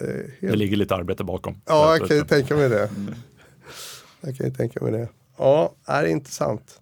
[0.00, 1.60] Eh, Det helt, ligger lite arbete bakom.
[1.66, 2.90] ja, jag kan ju tänka mig det.
[4.20, 5.08] Jag kan ju tänka mig det.
[5.36, 6.80] Ja, det är intressant.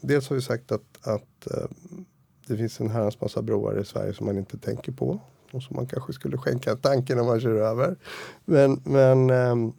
[0.00, 1.64] Dels har vi sagt att, att eh,
[2.46, 5.20] det finns en herrans massa broar i Sverige som man inte tänker på.
[5.52, 7.96] Och som man kanske skulle skänka en tanke när man kör över.
[8.44, 9.72] Men, men ehm,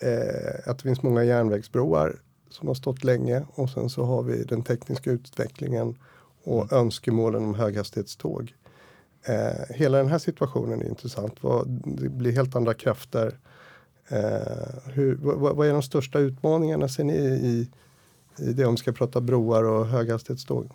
[0.00, 2.16] eh, att det finns många järnvägsbroar
[2.50, 3.46] som har stått länge.
[3.54, 5.98] Och sen så har vi den tekniska utvecklingen
[6.44, 8.54] och önskemålen om höghastighetståg.
[9.24, 11.42] Eh, hela den här situationen är intressant.
[11.42, 13.38] Vad, det blir helt andra krafter.
[14.08, 17.70] Eh, hur, vad, vad är de största utmaningarna ser ni i,
[18.38, 20.70] i det om vi ska prata broar och höghastighetståg?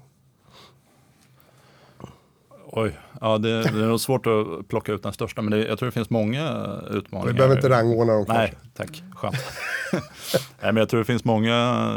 [2.71, 5.79] Oj, ja, det, det är nog svårt att plocka ut den största, men det, jag
[5.79, 7.27] tror det finns många utmaningar.
[7.27, 9.01] Vi behöver inte rangordna dem Nej, kanske.
[9.01, 9.03] tack.
[9.15, 9.35] Skönt.
[10.61, 11.89] Nej, men jag tror det finns många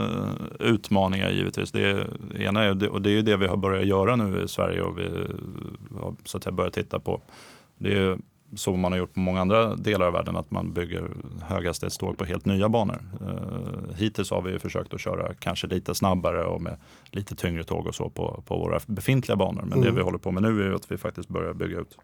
[0.59, 1.73] utmaningar givetvis.
[1.73, 2.07] Det
[2.39, 4.99] ena är, och det är ju det vi har börjat göra nu i Sverige och
[4.99, 5.09] vi
[6.01, 7.21] har så att säga börjat titta på.
[7.79, 8.19] Det är
[8.57, 11.11] som man har gjort på många andra delar av världen, att man bygger
[11.43, 13.03] höghastighetståg på helt nya banor.
[13.21, 16.77] Eh, hittills har vi försökt att köra kanske lite snabbare och med
[17.11, 19.63] lite tyngre tåg och så på, på våra befintliga banor.
[19.63, 19.85] Men mm.
[19.85, 21.99] det vi håller på med nu är att vi faktiskt börjar bygga ut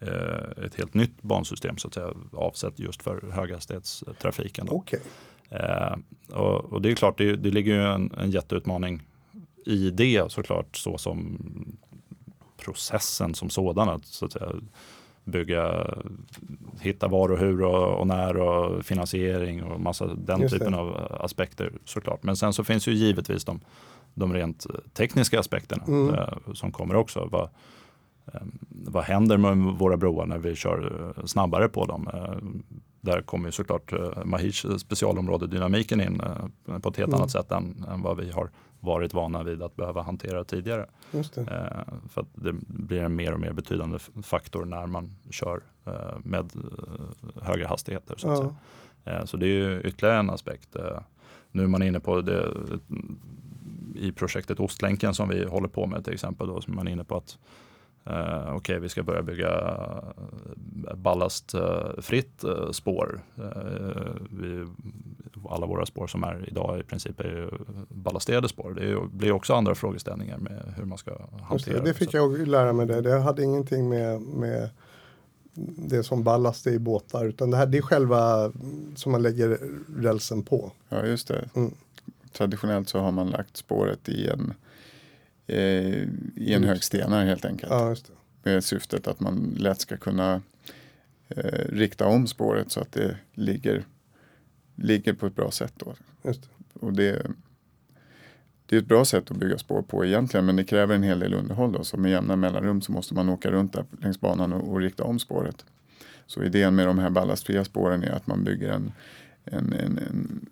[0.00, 4.68] eh, ett helt nytt bansystem så att säga, avsett just för höghastighetstrafiken.
[4.70, 5.00] Okay.
[5.50, 5.96] Eh,
[6.32, 9.02] och, och, det är klart, det, det ligger ju en, en jätteutmaning
[9.66, 11.38] i det såklart, så som
[12.56, 13.88] processen som sådan.
[13.88, 14.52] Att, så att säga,
[15.28, 15.86] bygga,
[16.80, 20.78] hitta var och hur och, och när och finansiering och massa den Just typen det.
[20.78, 22.22] av aspekter såklart.
[22.22, 23.60] Men sen så finns ju givetvis de,
[24.14, 26.14] de rent tekniska aspekterna mm.
[26.14, 27.28] eh, som kommer också.
[27.32, 27.48] Vad,
[28.32, 32.08] eh, vad händer med våra broar när vi kör snabbare på dem?
[32.14, 32.36] Eh,
[33.00, 37.20] där kommer ju såklart eh, Mahirs specialområde dynamiken in eh, på ett helt mm.
[37.20, 40.86] annat sätt än, än vad vi har varit vana vid att behöva hantera tidigare.
[41.10, 41.38] Det.
[41.38, 45.92] Eh, för att det blir en mer och mer betydande faktor när man kör eh,
[46.24, 48.16] med eh, högre hastigheter.
[48.16, 48.28] Så,
[49.04, 49.12] ja.
[49.12, 50.76] Eh, så det är ju ytterligare en aspekt.
[50.76, 50.98] Eh,
[51.50, 52.48] nu är man inne på det
[53.94, 56.46] i projektet Ostlänken som vi håller på med till exempel.
[56.46, 57.38] Då, så man är inne på att
[58.10, 59.50] Uh, Okej, okay, vi ska börja bygga
[60.88, 63.20] eh, ballastfritt uh, spår.
[63.38, 63.44] Uh,
[64.30, 64.66] vi,
[65.48, 67.50] alla våra spår som är idag i princip är
[67.88, 68.74] ballasterade spår.
[68.74, 71.10] Det blir också andra frågeställningar med hur man ska
[71.42, 71.84] hantera det.
[71.84, 73.00] Det fick jag lära mig det.
[73.00, 74.68] Det hade ingenting med, med
[75.76, 78.52] det som ballast i båtar utan det här det är själva
[78.96, 79.58] som man lägger
[79.98, 80.72] rälsen på.
[80.88, 81.48] Ja, just det.
[81.54, 81.74] Mm.
[82.32, 84.54] Traditionellt så har man lagt spåret i en
[85.48, 87.72] eh, i en hög stenar helt enkelt.
[87.72, 87.96] Ja,
[88.42, 90.42] Med syftet att man lätt ska kunna
[91.28, 93.84] eh, rikta om spåret så att det ligger,
[94.74, 95.72] ligger på ett bra sätt.
[95.76, 95.94] Då.
[96.22, 96.48] Det.
[96.72, 97.26] Och det,
[98.66, 101.18] det är ett bra sätt att bygga spår på egentligen men det kräver en hel
[101.18, 101.72] del underhåll.
[101.72, 101.84] Då.
[101.84, 105.04] Så med jämna mellanrum så måste man åka runt där längs banan och, och rikta
[105.04, 105.64] om spåret.
[106.26, 108.92] Så idén med de här ballastfria spåren är att man bygger en,
[109.52, 110.48] en, en, en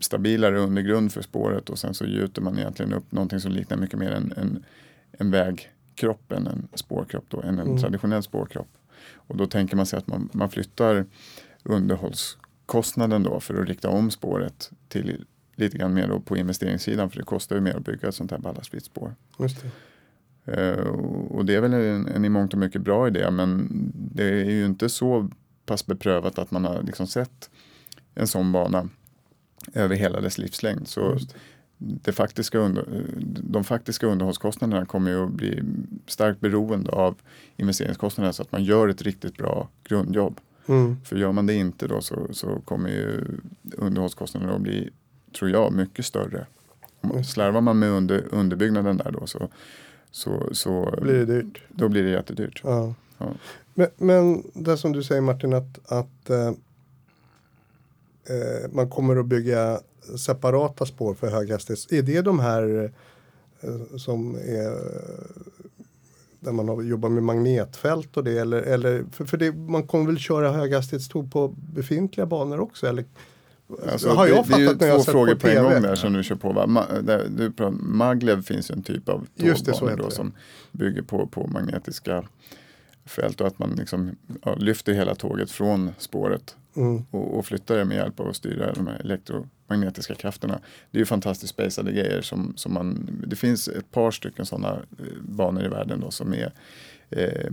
[0.00, 3.98] stabilare undergrund för spåret och sen så gjuter man egentligen upp någonting som liknar mycket
[3.98, 4.64] mer en, en,
[5.12, 7.78] en vägkropp än en spårkropp, då, än en mm.
[7.78, 8.68] traditionell spårkropp.
[9.14, 11.06] Och då tänker man sig att man, man flyttar
[11.62, 17.24] underhållskostnaden då för att rikta om spåret till lite grann mer på investeringssidan för det
[17.24, 19.14] kostar ju mer att bygga ett sånt här ballastfritt spår.
[19.38, 19.70] Just det.
[20.48, 20.88] Uh,
[21.30, 24.50] och det är väl en, en i mångt och mycket bra idé men det är
[24.50, 25.30] ju inte så
[25.66, 27.50] pass beprövat att man har liksom sett
[28.18, 28.88] en sån bana
[29.74, 30.88] över hela dess livslängd.
[30.88, 31.18] Så
[31.78, 35.62] det faktiska under, de faktiska underhållskostnaderna kommer ju att bli
[36.06, 37.14] starkt beroende av
[37.56, 40.40] investeringskostnaderna så att man gör ett riktigt bra grundjobb.
[40.68, 40.96] Mm.
[41.04, 43.24] För gör man det inte då så, så kommer ju
[43.76, 44.90] underhållskostnaderna att bli,
[45.38, 46.46] tror jag, mycket större.
[47.26, 49.48] Slarvar man med under, underbyggnaden där då så,
[50.10, 51.62] så, så blir det dyrt.
[51.68, 52.60] Då blir det jättedyrt.
[52.64, 52.94] Ja.
[53.18, 53.32] Ja.
[53.74, 56.30] Men, men det som du säger Martin att, att
[58.28, 59.80] eh, man kommer att bygga
[60.18, 61.92] separata spår för höghastighets.
[61.92, 62.92] Är det de här
[63.60, 64.72] eh, som är
[66.40, 70.06] där man har, jobbar med magnetfält och det eller, eller för, för det, man kommer
[70.06, 73.04] väl köra höghastighetståg på befintliga banor också eller?
[73.92, 75.94] Alltså, har jag det, fattat det är ju två frågor på, på en gång där
[75.94, 76.52] som du kör på.
[76.52, 76.66] Va?
[76.66, 80.32] Ma, där, du, Maglev finns ju en typ av tågbanor som
[80.72, 82.24] bygger på, på magnetiska
[83.04, 87.04] fält och att man liksom, ja, lyfter hela tåget från spåret mm.
[87.10, 90.60] och, och flyttar det med hjälp av att styra de här elektromagnetiska krafterna.
[90.90, 94.72] Det är ju fantastiskt spacade grejer som, som man, det finns ett par stycken sådana
[94.72, 96.52] eh, banor i världen då som är
[97.10, 97.52] eh,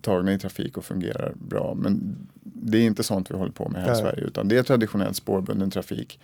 [0.00, 1.74] tagna i trafik och fungerar bra.
[1.74, 3.98] Men det är inte sånt vi håller på med här Nej.
[3.98, 6.20] i Sverige utan det är traditionellt spårbunden trafik.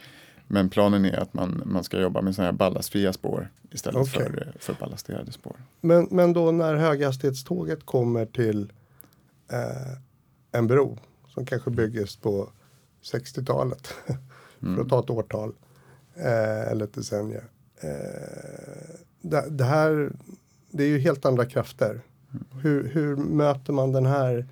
[0.46, 4.24] Men planen är att man, man ska jobba med sådana här ballastfria spår istället okay.
[4.24, 5.56] för, för ballasterade spår.
[5.80, 8.72] Men, men då när höghastighetståget kommer till
[9.52, 9.98] eh,
[10.52, 10.98] en bro
[11.40, 12.48] som kanske byggdes på
[13.02, 13.94] 60-talet
[14.60, 14.74] mm.
[14.76, 15.52] för att ta ett årtal
[16.14, 17.44] eh, eller ett decennium.
[17.80, 17.88] Eh,
[19.20, 20.12] det, det, här,
[20.70, 22.00] det är ju helt andra krafter.
[22.62, 24.46] Hur, hur möter man den här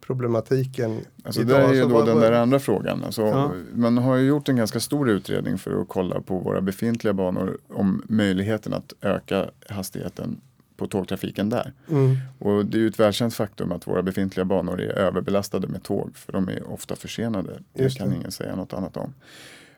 [0.00, 1.00] problematiken.
[1.24, 3.04] Alltså det är ju då den där andra frågan.
[3.04, 3.52] Alltså, ja.
[3.74, 7.58] Man har ju gjort en ganska stor utredning för att kolla på våra befintliga banor
[7.68, 10.40] om möjligheten att öka hastigheten
[10.80, 11.72] på tågtrafiken där.
[11.88, 12.16] Mm.
[12.38, 16.16] Och det är ju ett välkänt faktum att våra befintliga banor är överbelastade med tåg
[16.16, 17.58] för de är ofta försenade.
[17.72, 18.16] Det Just kan det.
[18.16, 19.14] ingen säga något annat om.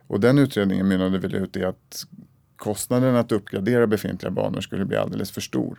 [0.07, 2.07] Och den utredningen mynnade väl ut i att
[2.57, 5.79] kostnaden att uppgradera befintliga banor skulle bli alldeles för stor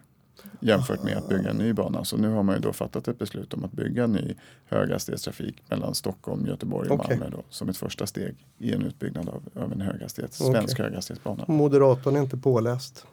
[0.59, 2.05] jämfört med att bygga en ny bana.
[2.05, 5.95] Så nu har man ju då fattat ett beslut om att bygga ny höghastighetstrafik mellan
[5.95, 7.17] Stockholm, Göteborg och okay.
[7.17, 10.53] Malmö då, som ett första steg i en utbyggnad av, av en höghastighets, okay.
[10.53, 11.45] svensk höghastighetsbana.
[11.47, 13.05] Moderatorn är inte påläst.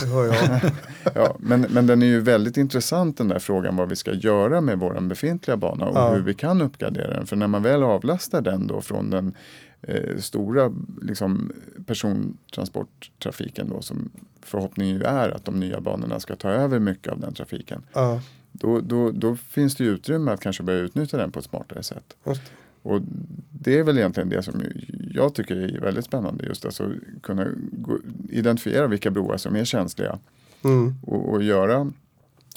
[0.00, 0.60] Det hör jag.
[1.14, 4.60] Ja, men, men den är ju väldigt intressant den där frågan vad vi ska göra
[4.60, 6.14] med vår befintliga bana och Ja.
[6.14, 7.26] hur vi kan uppgradera den.
[7.26, 9.34] För när man väl avlastar den då från den
[9.82, 11.52] eh, stora liksom,
[11.86, 14.10] persontransporttrafiken då som
[14.42, 17.82] förhoppningen ju är att de nya banorna ska ta över mycket av den trafiken.
[17.92, 18.20] Ja,
[18.52, 21.82] Då, då, då finns det ju utrymme att kanske börja utnyttja den på ett smartare
[21.82, 22.16] sätt.
[22.26, 22.42] just.
[22.84, 23.00] Och
[23.50, 24.62] det är väl egentligen det som
[25.10, 26.46] jag tycker är väldigt spännande.
[26.46, 26.92] Just alltså
[27.22, 30.18] kunna gå, identifiera vilka broar som är känsliga
[30.64, 30.94] Mm.
[31.06, 31.92] och, och göra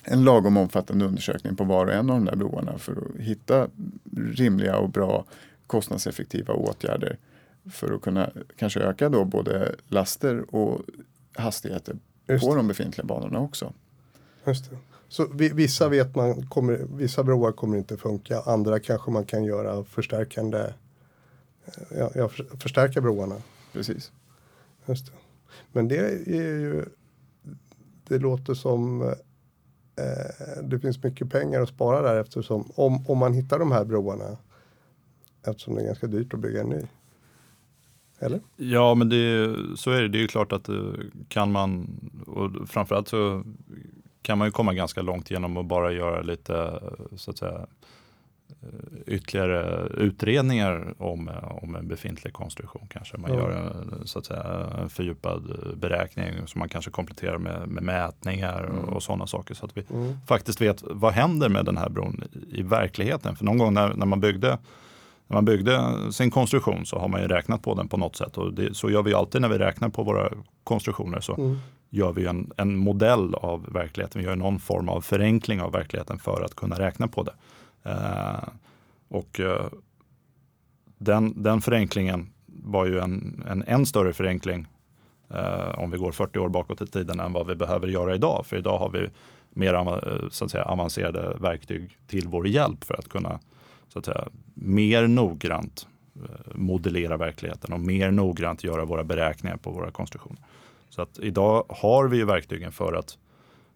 [0.04, 3.68] en lagom omfattande undersökning på var och en av de där broarna för att hitta
[4.34, 5.26] rimliga och bra
[5.68, 7.18] kostnadseffektiva åtgärder
[7.72, 10.82] för att kunna kanske öka då både laster och
[11.36, 11.96] hastigheter
[12.28, 12.60] Just på det.
[12.60, 13.74] de befintliga banorna också.
[14.48, 14.78] Just det.
[15.10, 19.44] Så vi- vissa vet man kommer, vissa broar kommer inte funka, andra kanske man kan
[19.44, 20.58] göra förstärkande,
[21.66, 23.36] eh, ja, ja, för- förstärka broarna.
[23.74, 24.12] Precis.
[24.86, 25.12] Just det.
[25.72, 26.86] Men det är ju,
[28.08, 29.02] det låter som
[29.96, 33.86] eh, det finns mycket pengar att spara där eftersom om, om man hittar de här
[33.86, 34.38] broarna
[35.48, 36.82] eftersom det är ganska dyrt att bygga en ny.
[38.20, 38.40] Eller?
[38.56, 40.08] Ja, men det, så är det.
[40.08, 40.76] Det är ju klart att eh,
[41.28, 41.88] kan man,
[42.28, 43.44] och framförallt så
[44.28, 46.80] kan man ju komma ganska långt genom att bara göra lite,
[47.16, 47.68] så att säga,
[49.08, 51.30] ytterligare utredningar om,
[51.62, 52.88] om en befintlig konstruktion.
[52.90, 57.68] Kanske man gör en, så att säga, en fördjupad beräkning som man kanske kompletterar med,
[57.68, 58.90] med mätningar och, Mm.
[58.90, 59.54] och sådana saker.
[59.54, 60.18] Så att vi Mm.
[60.28, 63.36] faktiskt vet vad händer med den här bron i verkligheten.
[63.36, 64.48] För någon gång när, när, man, byggde,
[65.28, 65.80] när man byggde
[66.12, 68.38] sin konstruktion så har man ju räknat på den på något sätt.
[68.38, 70.30] Och det, så gör vi alltid när vi räknar på våra
[70.64, 71.20] konstruktioner.
[71.20, 71.58] Så Mm
[71.90, 74.22] gör vi en, en modell av verkligheten.
[74.22, 77.34] Vi gör någon form av förenkling av verkligheten för att kunna räkna på det.
[77.84, 78.50] Eh,
[79.08, 79.66] och eh,
[80.98, 84.68] den, den förenklingen var ju en, en än större förenkling
[85.30, 88.46] eh, om vi går 40 år bakåt i tiden än vad vi behöver göra idag.
[88.46, 89.10] För idag har vi
[89.50, 93.40] mer eh, så att säga, avancerade verktyg till vår hjälp för att kunna
[93.88, 99.72] så att säga, mer noggrant eh, modellera verkligheten och mer noggrant göra våra beräkningar på
[99.72, 100.42] våra konstruktioner.
[100.90, 103.18] Så att idag har vi ju verktygen för att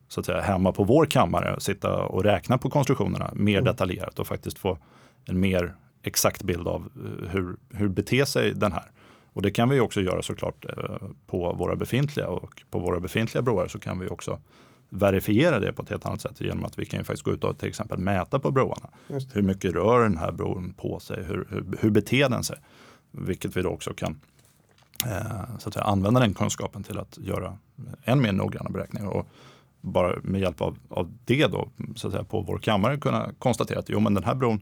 [0.08, 3.65] så att säga, hemma på vår kammare sitta och räkna på konstruktionerna mer Mm.
[3.65, 4.78] detaljerat och faktiskt få
[5.26, 8.91] en mer exakt bild av eh, hur, hur beter sig den här.
[9.34, 10.95] Och det kan vi också göra såklart eh,
[11.28, 14.39] på våra befintliga och på våra befintliga broar så kan vi också
[14.89, 17.43] verifiera det på ett helt annat sätt genom att vi kan ju faktiskt gå ut
[17.43, 18.89] och till exempel mäta på broarna.
[19.34, 21.24] Hur mycket rör den här bron på sig?
[21.24, 22.58] Hur, hur, hur beter den sig?
[23.12, 24.19] Vilket vi då också kan
[25.59, 27.57] så att säga, använda den kunskapen till att göra
[28.03, 29.07] än mer noggranna beräkningar.
[29.07, 29.27] Och
[29.81, 33.79] bara med hjälp av, av det då, så att säga, på vår kammare kunna konstatera
[33.79, 34.59] att jo, men den här bron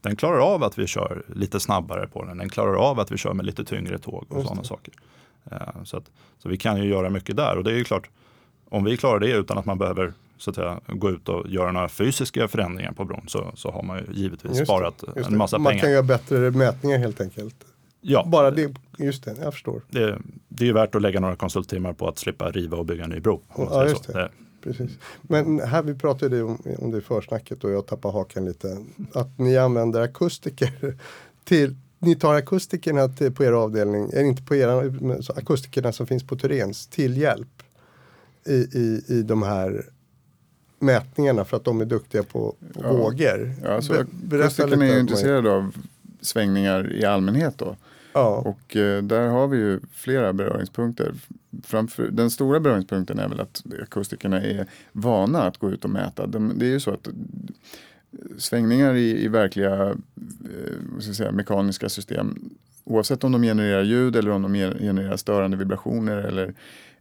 [0.00, 2.38] den klarar av att vi kör lite snabbare på den.
[2.38, 4.68] Den klarar av att vi kör med lite tyngre tåg och sådana det.
[4.68, 4.94] saker.
[5.50, 8.10] Eh, så, att, så vi kan ju göra mycket där och det är ju klart,
[8.68, 11.72] om vi klarar det utan att man behöver så att säga, gå ut och göra
[11.72, 15.26] några fysiska förändringar på bron så, så har man ju givetvis Just det, sparat Just
[15.26, 15.38] en det.
[15.38, 15.82] massa man pengar.
[15.82, 17.64] kan göra bättre mätningar helt enkelt.
[18.04, 19.82] Ja, Bara det, just det, jag förstår.
[19.90, 23.04] det, det är ju värt att lägga några konsulttimmar på att slippa riva och bygga
[23.04, 23.40] en ny bro.
[23.56, 24.12] Ja, just så.
[24.12, 24.30] det.
[24.62, 24.90] Precis.
[25.22, 28.76] Men här vi pratade om, om det i försnacket och jag tappar hakan lite.
[29.14, 30.96] Att ni använder akustiker
[31.44, 34.54] till ni tar akustikerna till, på er avdelning, eller inte på
[35.22, 37.62] så akustikerna som finns på Turens till hjälp
[38.46, 39.86] i, i, i de här
[40.78, 42.92] mätningarna för att de är duktiga på, Ja.
[42.92, 43.54] vågor.
[43.62, 45.74] Ja, alltså, Be- akustikerna är ju intresserade av
[46.20, 47.76] svängningar i allmänhet då.
[48.12, 51.14] Ja, Och eh, där har vi ju flera beröringspunkter.
[51.64, 56.26] Framför, den stora beröringspunkten är väl att akustikerna är vana att gå ut och mäta.
[56.26, 57.12] De, det är ju så att eh,
[58.38, 62.50] svängningar i, i verkliga eh, ska säga, mekaniska system,
[62.84, 66.54] oavsett om de genererar ljud eller om de genererar störande vibrationer eller,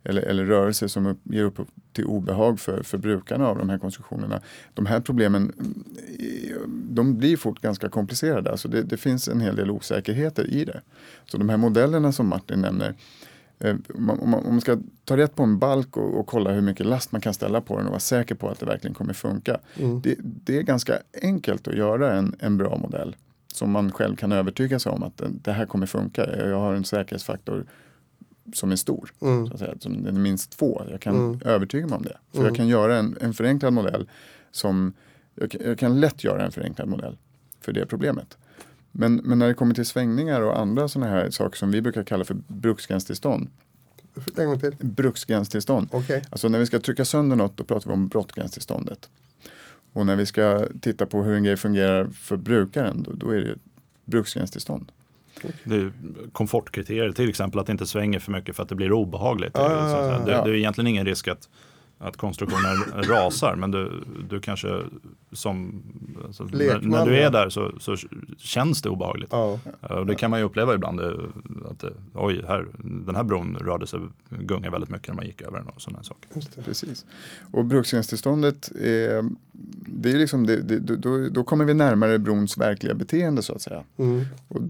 [0.03, 3.77] eller, eller rörelser som upp, ger upphov till obehag för, för brukarna av de här
[3.77, 4.41] konstruktionerna.
[4.73, 5.83] De här problemen mm,
[6.89, 8.51] de blir fort ganska komplicerade.
[8.51, 10.81] Alltså det, det finns en hel del osäkerheter i det.
[11.25, 12.93] Så de här modellerna som Martin nämner,
[13.59, 16.61] eh, om man, om man- ska ta rätt på en balk och, och kolla hur
[16.61, 19.13] mycket last man kan ställa på den och vara säker på att det verkligen kommer
[19.13, 19.59] funka.
[19.79, 20.01] Mm.
[20.01, 23.15] Det, det är ganska enkelt att göra en, en bra modell
[23.53, 26.47] som man själv kan övertyga sig om att det här kommer funka.
[26.49, 27.65] Jag har en säkerhetsfaktor
[28.53, 29.47] som är stor, Mm.
[29.47, 30.81] så att säga, som den är minst två.
[30.91, 31.39] Jag kan Mm.
[31.45, 32.17] övertyga mig om det.
[32.31, 32.47] För Mm.
[32.47, 34.09] jag kan göra en, en förenklad modell
[34.51, 34.93] som
[35.35, 37.17] jag, kan- jag kan lätt göra en förenklad modell
[37.61, 38.37] för det problemet.
[38.91, 42.03] Men, men när det kommer till svängningar och andra sådana här saker som vi brukar
[42.03, 43.47] kalla för bruksgränstillstånd.
[44.37, 44.75] En gång till.
[44.79, 45.87] Bruksgränstillstånd.
[45.91, 46.23] Okej.
[46.29, 49.09] Alltså när vi ska trycka sönder något då pratar vi om brottgränstillståndet.
[49.93, 53.39] Och när vi ska titta på hur en grej fungerar för brukaren då, då är
[53.39, 53.55] det
[54.05, 54.91] bruksgränstillstånd.
[55.63, 55.91] Det är
[56.31, 59.51] komfortkriterier, till exempel att det inte svänger för mycket för att det blir obehagligt.
[59.53, 61.49] Ja, det, det är egentligen ingen risk att,
[62.03, 64.81] att konstruktionen rasar, men du, du kanske
[65.31, 65.83] som
[66.25, 67.27] alltså, när, Lekman, när du ja.
[67.27, 67.95] är där så, så
[68.37, 69.29] känns det obehagligt.
[69.31, 69.59] Ja.
[69.81, 70.99] Eh, Och det kan man ju uppleva ibland.
[70.99, 71.07] eh,
[71.71, 72.67] Att, eh, oj, här,
[73.05, 73.99] den här bron rörde sig,
[74.29, 76.29] gungade väldigt mycket när man gick över den och sådana saker.
[76.33, 76.61] Just det.
[76.61, 77.05] Precis.
[77.51, 79.29] Och brukstillståndet, är,
[79.87, 83.61] det är liksom, det, det, då, då kommer vi närmare brons verkliga beteende så att
[83.61, 83.83] säga.
[83.97, 84.25] Mm.
[84.47, 84.61] Och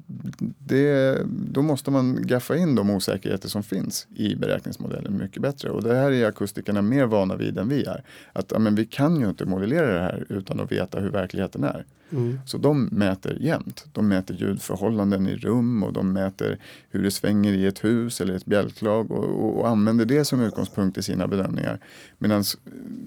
[0.60, 5.70] det, då måste man gaffa in de osäkerheter som finns i beräkningsmodellen mycket bättre.
[5.70, 8.04] Och det här är akustikerna mer vana vid än vi är.
[8.34, 11.86] Att men vi kan ju inte modellera det här utan att veta hur verkligheten är.
[12.12, 12.40] Mm.
[12.46, 13.86] Så de mäter jämt.
[13.94, 16.58] De mäter ljudförhållanden i rum och de mäter
[16.90, 20.42] hur det svänger i ett hus eller ett bjälklag och, och, och använder det som
[20.42, 21.80] utgångspunkt i sina bedömningar.
[22.18, 22.44] Medan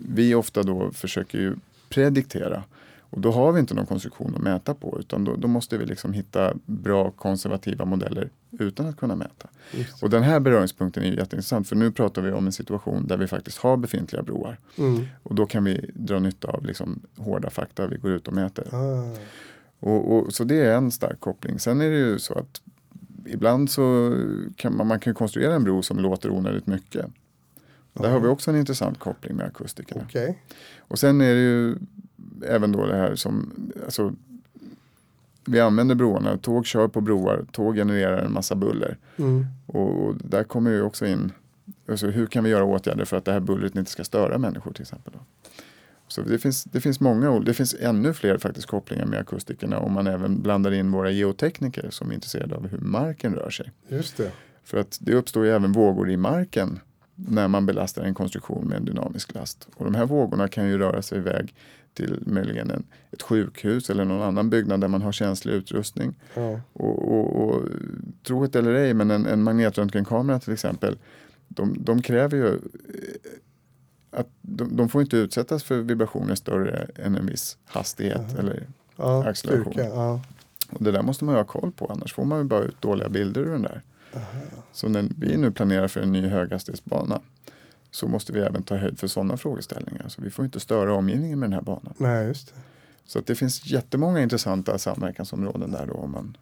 [0.08, 1.56] vi ofta då försöker ju
[1.88, 2.62] prediktera.
[3.14, 5.86] Och då har vi inte någon konstruktion att mäta på utan då, då måste vi
[5.86, 9.48] liksom hitta bra konservativa modeller utan att kunna mäta.
[9.72, 10.02] Just.
[10.02, 13.26] Och den här beröringspunkten är jätteintressant för nu pratar vi om en situation där vi
[13.26, 14.58] faktiskt har befintliga broar.
[14.78, 15.06] Mm.
[15.22, 18.74] Och då kan vi dra nytta av liksom hårda fakta vi går ut och mäter.
[18.74, 19.16] Ah.
[19.80, 21.58] Och, och, så det är en stark koppling.
[21.58, 22.62] Sen är det ju så att
[23.26, 24.16] ibland så
[24.56, 27.06] kan man, man kan konstruera en bro som låter onödigt mycket.
[27.92, 30.02] Där har vi också en intressant koppling med akustikerna.
[30.08, 30.42] Okej.
[30.78, 31.76] Och sen är det ju
[32.46, 33.52] även då det här som,
[33.84, 34.12] alltså,
[35.46, 38.98] vi använder broarna, tåg kör på broar, tåg genererar en massa buller.
[39.16, 39.46] Mm.
[39.66, 41.32] Och, och där kommer ju också in,
[41.88, 44.72] alltså, hur kan vi göra åtgärder för att det här bullret inte ska störa människor
[44.72, 45.12] till exempel.
[45.12, 45.20] Då?
[46.08, 49.92] Så det finns, det finns många, det finns ännu fler faktiskt kopplingar med akustikerna om
[49.92, 53.72] man även blandar in våra geotekniker som är intresserade av hur marken rör sig.
[53.88, 54.32] Just det.
[54.64, 56.80] För att det uppstår ju även vågor i marken
[57.14, 59.68] när man belastar en konstruktion med en dynamisk last.
[59.74, 61.54] Och de här vågorna kan ju röra sig iväg
[61.94, 66.14] till möjligen en, ett sjukhus eller någon annan byggnad där man har känslig utrustning.
[66.34, 66.60] Ja.
[66.72, 67.62] Och, och, och
[68.22, 70.98] tro det eller ej, men en, en magnetröntgenkamera till exempel,
[71.48, 72.58] de, de kräver ju eh,
[74.10, 78.20] att de, de får inte utsättas för vibrationer större än en viss hastighet.
[78.30, 78.38] Aha.
[78.38, 78.66] Eller,
[78.96, 79.72] Ja, Acceleration.
[79.72, 79.88] styrka.
[79.88, 80.20] Ja.
[80.70, 82.80] och det där måste man ju ha koll på, annars får man ju bara ut
[82.82, 83.82] dåliga bilder ur den där.
[84.72, 87.20] Så när vi nu planerar för en ny höghastighetsbana
[87.94, 90.08] så måste vi även ta höjd för sådana frågeställningar.
[90.08, 91.94] Så vi får inte störa omgivningen med den här banan.
[91.98, 92.60] Nej, just det.
[93.04, 96.36] Så att det finns jättemånga intressanta samverkansområden där då om man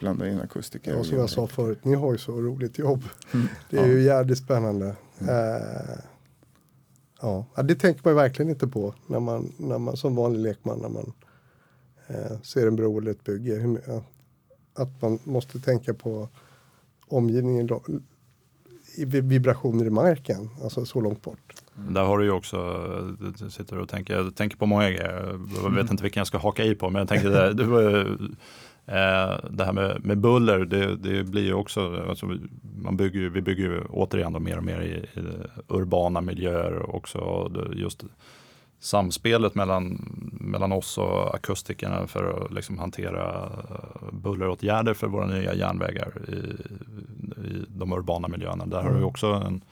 [0.00, 0.96] blandar in akustiker.
[0.96, 3.02] Och som jag sa förut, ni har ju så roligt jobb.
[3.34, 3.46] Mm.
[3.70, 3.86] Det är Ja.
[3.92, 4.86] ju jävligt spännande.
[5.20, 5.98] Eh,
[7.20, 7.46] ja.
[7.56, 10.78] ja, det tänker man ju verkligen inte på när man, när man som vanlig lekman
[10.78, 11.12] när man
[12.06, 13.54] eh, ser en bro eller ett bygge.
[13.54, 14.02] Hur, my-
[14.74, 16.28] att man måste tänka på
[17.08, 17.68] omgivningen,
[19.06, 21.54] vibrationer i marken, alltså så långt bort.
[21.78, 21.94] Mm.
[21.94, 22.56] Där har du ju också,
[23.38, 26.38] du sitter och tänker, jag tänker på många grejer, jag vet inte vilken jag ska
[26.38, 28.00] haka i på, men jag tänker det, det,
[28.86, 32.38] eh, det här med, med buller, det, det blir ju också, alltså,
[32.82, 35.24] man bygger, vi bygger ju återigen mer och mer i, i
[35.68, 38.04] urbana miljöer också, just
[38.82, 39.98] samspelet mellan,
[40.40, 46.32] mellan oss och akustikerna för att liksom hantera eh, bulleråtgärder för våra nya järnvägar i,
[47.46, 48.66] i de urbana miljöerna.
[48.66, 49.64] Där har du ju också en,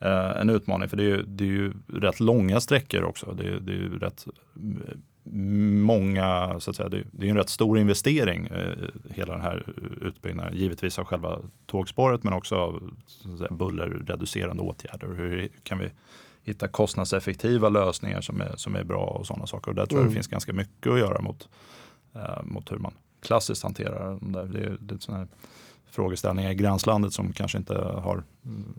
[0.00, 3.32] eh, en utmaning för det är, ju, det är ju rätt långa sträckor också.
[3.38, 4.26] Det är, det är ju rätt
[5.84, 9.64] många, så att säga, det, är- en rätt stor investering eh, hela den här
[10.00, 10.56] utbyggnaden.
[10.56, 12.90] Givetvis av själva tågspåret men också av
[13.38, 15.14] säga, bullerreducerande åtgärder.
[15.14, 15.90] Hur kan vi
[16.44, 19.68] hitta kostnadseffektiva lösningar som är, som är bra och sådana saker.
[19.70, 20.10] Och där tror jag Mm.
[20.10, 21.48] det finns ganska mycket att göra mot,
[22.14, 24.44] eh, mot hur man klassiskt hanterar de där.
[24.44, 25.28] Det är, det är sådana här
[25.90, 28.74] frågeställningar i gränslandet som kanske inte har mm,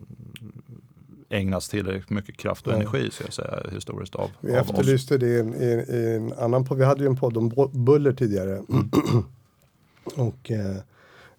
[1.28, 2.80] ägnats tillräckligt mycket kraft och Nej.
[2.82, 4.70] energi så jag säga, historiskt av, Vi av oss.
[4.70, 6.78] efterlyste det i en, i, i en annan podd.
[6.78, 8.62] Vi hade ju en podd om buller tidigare.
[10.16, 10.76] och eh,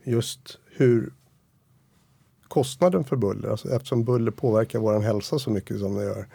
[0.04, 1.14] just hur
[2.48, 6.28] kostnaden för buller, alltså eftersom buller påverkar vår hälsa så mycket som det gör.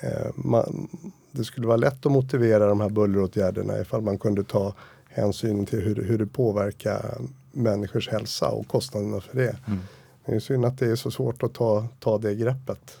[0.00, 0.88] Eh, man,
[1.32, 4.74] det skulle vara lätt att motivera de här bulleråtgärderna ifall man kunde ta
[5.08, 7.14] hänsyn till hur, hur det påverkar
[7.52, 9.56] människors hälsa och kostnaderna för det.
[9.66, 9.78] Mm.
[10.26, 12.98] Det är synd att det är så svårt att ta, ta det greppet.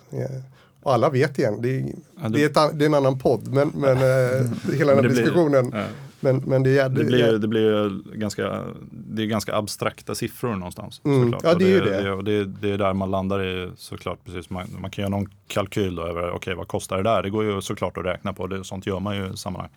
[0.82, 1.80] Och alla vet igen, det är,
[2.22, 4.46] Ja, det- det är, ett, det är en annan podd, men, men eh,
[4.78, 5.70] hela den här blir- diskussionen.
[5.74, 5.84] Ja.
[6.22, 11.00] Men, men det är, Det blir, det blir ganska, det är ganska abstrakta siffror någonstans.
[11.04, 11.34] Mm.
[11.42, 12.22] Ja, det är ju det.
[12.22, 14.24] det, det är där man landar i såklart.
[14.24, 17.22] Precis, man, man kan göra någon kalkyl då över okej, vad kostar det där?
[17.22, 18.46] Det går ju såklart att räkna på.
[18.46, 19.70] Det, sånt gör man ju i sammanhang.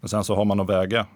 [0.00, 1.06] Men sen så har man att väga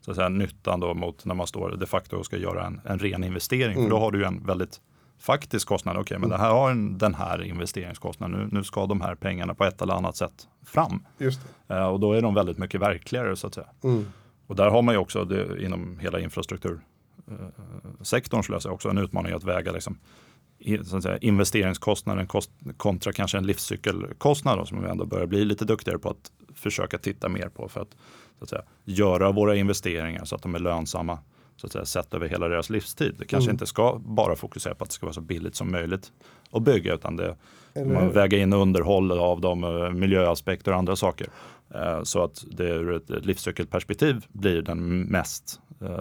[0.00, 2.80] så att säga, nyttan då mot när man står de facto och ska göra en,
[2.84, 3.72] en ren investering.
[3.72, 3.82] Mm.
[3.84, 4.80] För då har du ju en väldigt
[5.26, 5.96] faktisk kostnad.
[5.96, 8.40] Okej, men det här har en, den här investeringskostnaden.
[8.40, 11.06] Nu, nu ska de här pengarna på ett eller annat sätt fram.
[11.68, 13.68] Eh, och då är de väldigt mycket verkligare så att säga.
[13.84, 14.06] Mm.
[14.46, 16.80] Och där har man ju också det, inom hela infrastruktur
[18.02, 19.98] sektorn skulle jag säga också en utmaning att väga liksom,
[20.84, 25.44] så att säga, investeringskostnaden kost, kontra kanske en livscykelkostnad då, som vi ändå börjar bli
[25.44, 27.96] lite duktigare på att försöka titta mer på för att,
[28.38, 31.18] så att säga, göra våra investeringar så att de är lönsamma
[31.56, 33.14] så att säga, sett över hela deras livstid.
[33.18, 33.54] Det kanske mm.
[33.54, 36.12] inte ska bara fokusera på att det ska vara så billigt som möjligt
[36.50, 37.36] att bygga utan det
[37.82, 41.26] man väga in underhåll av dem, eh, miljöaspekter och andra saker.
[41.74, 45.98] Eh, så att det ur ett livscykelperspektiv blir den mest eh,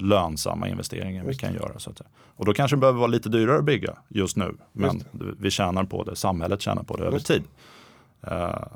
[0.00, 1.78] lönsamma investeringen vi kan göra.
[1.78, 2.10] Så att säga.
[2.36, 5.02] Och då kanske det behöver vara lite dyrare att bygga just nu, men
[5.38, 7.42] vi tjänar på det, samhället tjänar på det över tid.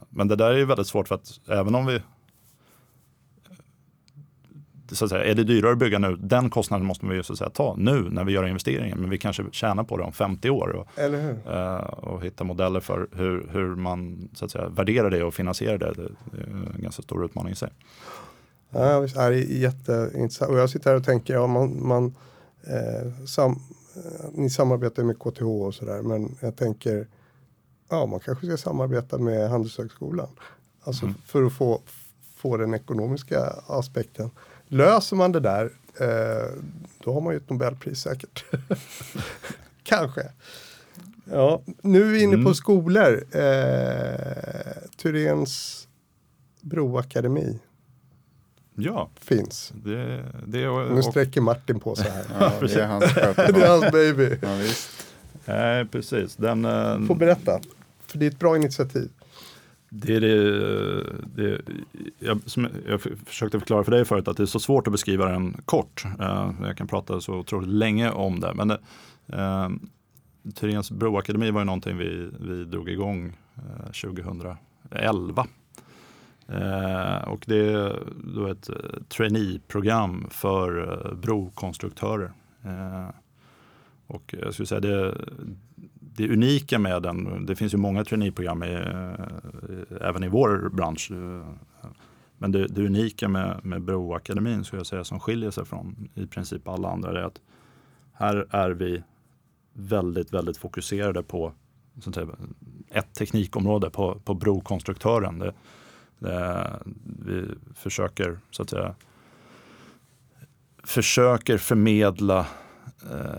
[0.09, 2.01] Men det där är ju väldigt svårt för att även om vi
[4.95, 6.16] så att säga, är det dyrare att bygga nu?
[6.16, 8.99] Den kostnaden måste vi så att säga, ta nu när vi gör investeringen.
[9.01, 10.68] Men vi kanske tjänar på det om 50 år.
[10.68, 10.89] Och,
[11.47, 15.78] uh, och hitta modeller för hur, hur man så att säga, värderar det och finansierar
[15.78, 15.95] det.
[15.95, 17.70] Det är en ganska stor utmaning i sig.
[18.70, 20.51] Ja, det är jätteintressant.
[20.51, 22.14] Och jag sitter här och tänker, ja, man, man
[22.66, 23.53] eh, sam,
[23.97, 26.03] eh, ni samarbetar med KTH och sådär.
[26.03, 27.09] Men jag tänker,
[27.91, 30.28] ja man kanske ska samarbeta med Handelshögskolan.
[30.82, 31.16] Alltså mm.
[31.26, 31.80] för att få,
[32.37, 34.30] få den ekonomiska aspekten.
[34.69, 35.64] Löser man det där,
[36.01, 36.51] eh,
[37.05, 38.45] då har man ju ett Nobelpris säkert.
[39.83, 40.23] Kanske.
[41.25, 42.45] Ja, nu är vi inne mm.
[42.45, 43.25] på skolor.
[43.31, 45.87] Eh, Tyrens
[46.61, 47.59] Broakademi.
[48.75, 49.11] Ja.
[49.21, 49.73] Finns.
[49.85, 52.25] Det, det och, nu sträcker Martin på sig här.
[52.41, 54.39] ja, det är hans Det är hans baby.
[54.43, 54.59] Ja.
[55.45, 56.37] Nej, precis.
[56.37, 57.61] Den, eh, Får berätta.
[58.07, 59.11] För det är ett bra initiativ.
[59.89, 60.43] Det är det,
[61.34, 61.61] det
[62.18, 65.26] jag, som jag försökte förklara för dig förut att det är så svårt att beskriva
[65.26, 66.05] den kort.
[66.20, 68.55] Eh, jag kan prata så otroligt länge om det.
[68.55, 68.70] Men
[69.26, 69.68] eh,
[70.55, 75.47] Tyrens broakademi var ju någonting vi, vi drog igång eh, 2011.
[76.49, 77.99] Eh, och det är
[78.34, 82.32] då ett eh, traineeprogram för brokonstruktörer.
[84.07, 85.14] och jag skulle säga det,
[86.17, 91.11] det unika med den, det finns ju många traineeprogram i, eh, även i vår bransch.
[92.39, 96.27] Men det, det unika med, med Broakademin skulle jag säga som skiljer sig från i
[96.27, 97.41] princip alla andra är att
[98.12, 99.03] här är vi
[99.73, 101.53] väldigt, väldigt fokuserade på
[102.14, 102.27] säga,
[102.91, 105.39] ett teknikområde, på, på brokonstruktören.
[105.39, 105.53] Det,
[106.19, 106.71] det,
[107.27, 107.45] vi
[107.75, 108.95] försöker så att säga
[110.85, 112.47] försöker förmedla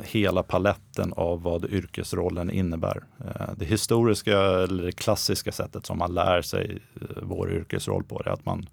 [0.04, 3.04] hela paletten av vad yrkesrollen innebär.
[3.26, 8.22] Eh, det historiska eller det klassiska sättet som man lär sig eh, vår yrkesroll på
[8.26, 8.70] är att man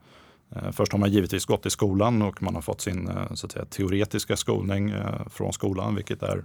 [0.72, 3.64] Först har man givetvis gått i skolan och man har fått sin så att säga,
[3.64, 4.94] teoretiska skolning
[5.30, 6.44] från skolan, vilket är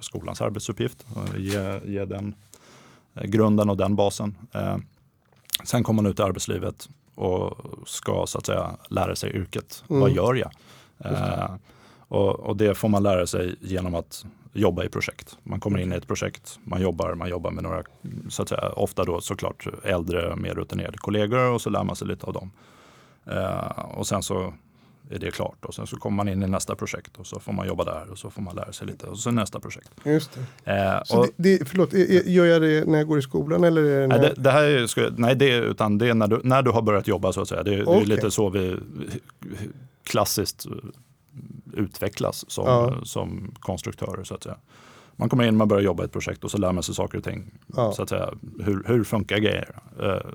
[0.00, 1.06] skolans arbetsuppgift.
[1.36, 2.34] Ge, ge den
[3.14, 4.36] grunden och den basen.
[5.64, 9.84] Sen kommer man ut i arbetslivet och ska så att säga lära sig yrket.
[9.90, 10.00] Mm.
[10.00, 10.50] Vad gör jag?
[12.14, 15.38] Och, och, det får man lära sig genom att jobba i projekt.
[15.42, 17.82] Man kommer in i ett projekt, man jobbar, man jobbar med några,
[18.28, 22.08] så att säga, ofta då såklart äldre, mer rutinerade kollegor och så lär man sig
[22.08, 22.50] lite av dem.
[23.26, 24.54] Eh, och sen så
[25.10, 27.52] är det klart och sen så kommer man in i nästa projekt och så får
[27.52, 29.90] man jobba där och så får man lära sig lite och så nästa projekt.
[30.04, 30.72] Just det.
[30.72, 31.92] Eh, så och, det, det, förlåt,
[32.26, 33.82] gör jag det när jag går i skolan eller?
[33.82, 36.62] Är det nej, det, det, här är, nej, det, utan det är när du, när
[36.62, 37.62] du har börjat jobba så att säga.
[37.62, 37.94] Det, okay.
[37.94, 38.76] det är lite så vi
[40.04, 40.66] klassiskt
[41.72, 43.00] utvecklas som, ja.
[43.04, 44.24] som konstruktörer.
[44.24, 44.56] Så att säga.
[45.16, 47.18] Man kommer in, man börjar jobba i ett projekt och så lär man sig saker
[47.18, 47.50] och ting.
[47.76, 47.92] Ja.
[47.92, 48.30] Så att säga,
[48.60, 49.76] hur, hur funkar grejer?
[50.02, 50.30] Eh,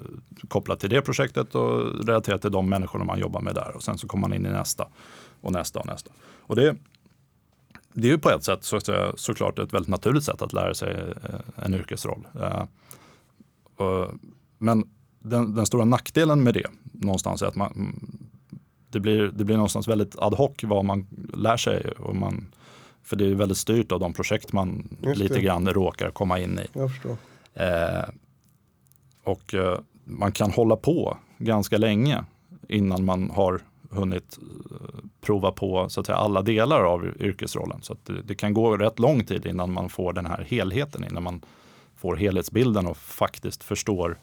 [0.47, 3.71] kopplat till det projektet och relaterat till de människorna man jobbar med där.
[3.75, 4.87] Och sen så kommer man in i nästa
[5.41, 6.11] och nästa och nästa.
[6.39, 6.75] Och det,
[7.93, 10.53] det är ju på ett sätt så att säga, såklart ett väldigt naturligt sätt att
[10.53, 12.27] lära sig eh, en yrkesroll.
[12.41, 12.63] Eh,
[13.75, 14.11] och,
[14.57, 14.89] men
[15.19, 17.93] den, den, stora nackdelen med det någonstans är att man,
[18.89, 21.91] det blir, det blir någonstans väldigt ad hoc vad man lär sig.
[21.91, 22.47] Och man,
[23.03, 26.79] för det är väldigt styrt av de projekt man lite grann råkar komma in i.
[27.53, 28.09] Eh,
[29.23, 32.23] och eh, man kan hålla på ganska länge
[32.67, 34.39] innan man har hunnit
[34.71, 37.81] eh, prova på så att säga, alla delar av yrkesrollen.
[37.81, 41.23] Så det, det, kan gå rätt lång tid innan man får den här helheten, innan
[41.23, 41.41] man
[41.95, 44.17] får helhetsbilden och faktiskt förstår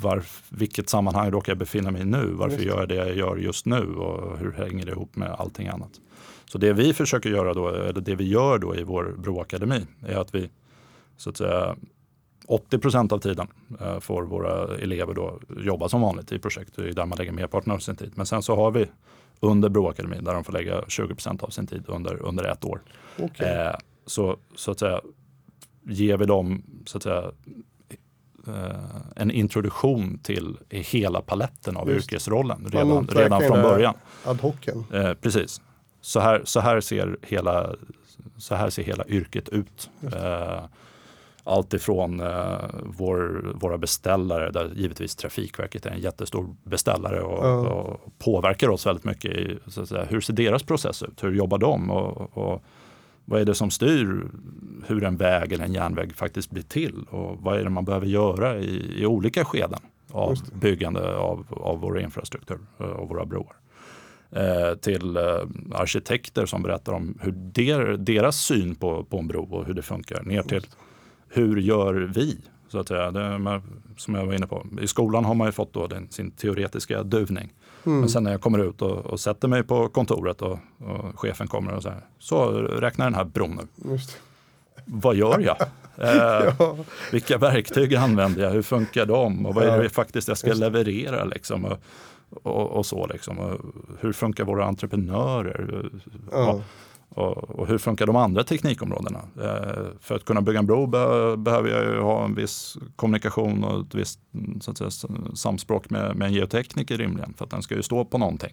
[0.00, 2.32] var, vilket sammanhang råkar jag befinna mig i nu?
[2.32, 3.94] Varför gör jag det jag gör just nu?
[3.94, 5.90] Och hur hänger det ihop med allting annat?
[6.44, 10.16] Så det vi försöker göra då, eller det vi gör då i vår Broakademi, är
[10.16, 10.50] att vi
[11.16, 11.76] så att säga
[12.46, 13.46] 80 procent av tiden
[13.80, 16.76] eh, får våra elever då jobba som vanligt i projekt.
[16.76, 18.12] Det är där man lägger merparten av sin tid.
[18.14, 18.86] Men sen så har vi
[19.40, 22.82] under Broakademin där de får lägga 20 procent av sin tid under, under ett år.
[23.18, 23.48] Okay.
[23.48, 23.74] Eh,
[24.06, 25.00] så, så att säga
[25.82, 27.32] ger vi dem så att säga,
[29.16, 32.12] en introduktion till hela paletten av Just.
[32.12, 33.94] yrkesrollen redan, redan från början.
[34.24, 34.84] Ad hocen.
[34.92, 35.60] Eh, precis.
[36.00, 37.70] så, här, så, här ser hela,
[38.36, 39.90] så här ser hela yrket ut.
[40.14, 40.64] Eh,
[41.44, 47.68] allt ifrån eh, vår, våra beställare, där givetvis Trafikverket är en jättestor beställare och, Ja.
[47.68, 51.58] och påverkar oss väldigt mycket i så säga, hur ser deras process ut, hur jobbar
[51.58, 52.62] de och, och
[53.24, 54.26] vad är det som styr
[54.86, 58.06] hur en väg eller en järnväg faktiskt blir till och vad är det man behöver
[58.06, 59.80] göra i, i olika skeden
[60.10, 63.56] av byggande av, av vår infrastruktur eh, och våra broar.
[64.30, 65.22] Eh, till eh,
[65.72, 69.82] arkitekter som berättar om hur der, deras syn på, på en bro och hur det
[69.82, 70.22] funkar.
[70.22, 70.66] Ner till
[71.28, 72.38] hur gör vi?
[72.68, 73.10] Så att säga.
[73.10, 73.60] Det,
[73.96, 74.66] som jag var inne på.
[74.80, 77.52] I skolan har man ju fått då den, sin teoretiska duvning.
[77.86, 78.00] Mm.
[78.00, 81.48] Men sen när jag kommer ut och, och sätter mig på kontoret och, och chefen
[81.48, 83.98] kommer och säger så räknar den här bron nu.
[84.84, 85.56] Vad gör jag?
[85.98, 86.76] Eh, Ja.
[87.12, 88.50] vilka verktyg använder jag?
[88.50, 89.46] Hur funkar de?
[89.46, 91.24] Och vad är det faktiskt jag ska leverera?
[91.24, 91.64] Liksom?
[91.64, 91.78] Och,
[92.42, 93.38] och, och så liksom.
[93.38, 93.60] Och
[94.00, 95.90] hur funkar våra entreprenörer?
[96.32, 96.60] Ja.
[97.08, 99.20] Och, och hur funkar de andra teknikområdena?
[99.42, 103.64] Eh, för att kunna bygga en bro be, behöver jag ju ha en viss kommunikation
[103.64, 104.20] och ett visst
[104.60, 104.90] så att säga,
[105.34, 107.34] samspråk med, med en geotekniker rimligen.
[107.36, 108.52] För att den ska ju stå på någonting.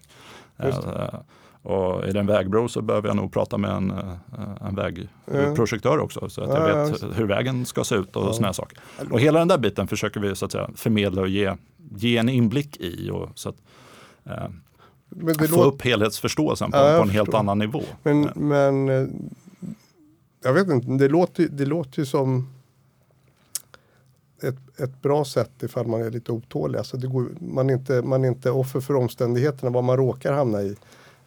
[0.58, 1.14] Eh,
[1.62, 4.14] och är det en vägbro så behöver jag nog prata med en, eh,
[4.60, 6.28] en vägprojektör också.
[6.28, 8.32] Så att jag Ja, ja, vet hur vägen ska se ut och Ja.
[8.32, 8.78] såna här saker.
[9.10, 11.56] Och hela den där biten försöker vi så att säga, förmedla och ge,
[11.96, 13.10] ge en inblick i.
[13.10, 13.56] Och, så att,
[14.24, 14.48] eh,
[15.38, 17.82] få låter, upp helhetsförståelsen på, Ja, på en helt annan nivå.
[18.02, 19.08] men, Eh, men eh,
[20.44, 22.48] jag vet inte, det låter, det låter ju som
[24.42, 26.78] ett, ett bra sätt ifall man är lite otålig.
[26.78, 30.32] Alltså det går, man, är inte, man är inte offer för omständigheterna, vad man råkar
[30.32, 30.76] hamna i.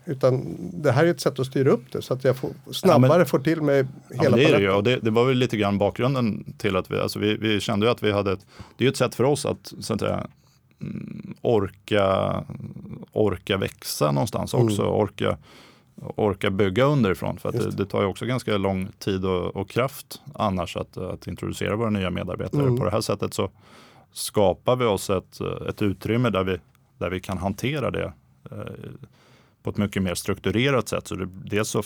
[0.05, 3.25] Utan det här är ett sätt att styra upp det så att jag får, snabbare
[3.25, 4.75] får till mig Ja, hela men det är det ju paletten.
[4.75, 7.85] och det, det var väl lite grann bakgrunden till att vi, alltså vi, vi kände
[7.85, 8.45] ju att vi hade ett,
[8.77, 10.27] det är ju ett sätt för oss att, så att säga,
[10.81, 12.43] mm, orka,
[13.11, 14.65] orka växa någonstans Mm.
[14.65, 15.37] också, orka,
[15.95, 17.37] orka bygga underifrån.
[17.37, 21.27] För det, det tar ju också ganska lång tid och, och kraft annars att, att
[21.27, 22.61] introducera våra nya medarbetare.
[22.61, 22.77] Mm.
[22.77, 23.49] På det här sättet så
[24.13, 25.39] skapar vi oss ett,
[25.69, 26.57] ett utrymme där vi,
[26.97, 28.13] där vi kan hantera det
[28.51, 28.57] eh,
[29.63, 31.07] på ett mycket mer strukturerat sätt.
[31.07, 31.83] Så det, dels så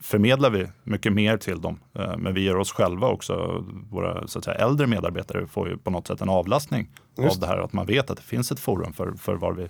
[0.00, 4.38] förmedlar vi mycket mer till dem, eh, men vi ger oss själva också, våra så
[4.38, 6.88] att säga, äldre medarbetare får ju på något sätt en avlastning
[7.18, 7.34] Just.
[7.34, 9.68] av det här, att man vet att det finns ett forum för, för var vi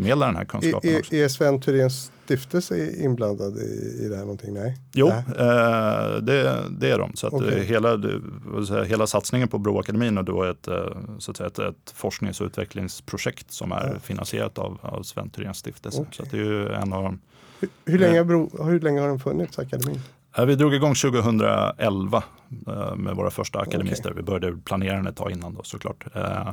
[0.00, 0.06] Just.
[0.06, 1.14] förmedlar den här kunskapen Är, också.
[1.14, 4.54] är, Sven Thuréns stiftelse inblandad i, i det här någonting?
[4.54, 4.78] Nej.
[4.92, 5.16] Jo, Nej.
[5.28, 7.12] eh, det, det är de.
[7.16, 7.96] Så att eh, hela,
[8.44, 10.86] vad säger jag, hela satsningen på Broakademin är då ett, eh,
[11.18, 13.98] så att säga, ett, ett forsknings och utvecklingsprojekt som är Ja.
[14.00, 16.00] finansierat av, av Sven Thuréns stiftelse.
[16.00, 16.12] Okej.
[16.16, 17.20] Så att det är ju en av de
[17.60, 20.00] Hur, hur, länge, har bro, hur länge har den funnits, akademin?
[20.38, 22.22] Eh, Vi drog igång 2011
[22.66, 24.12] eh, med våra första akademister.
[24.16, 26.04] Vi började planera den ett tag innan då såklart.
[26.14, 26.50] Eh,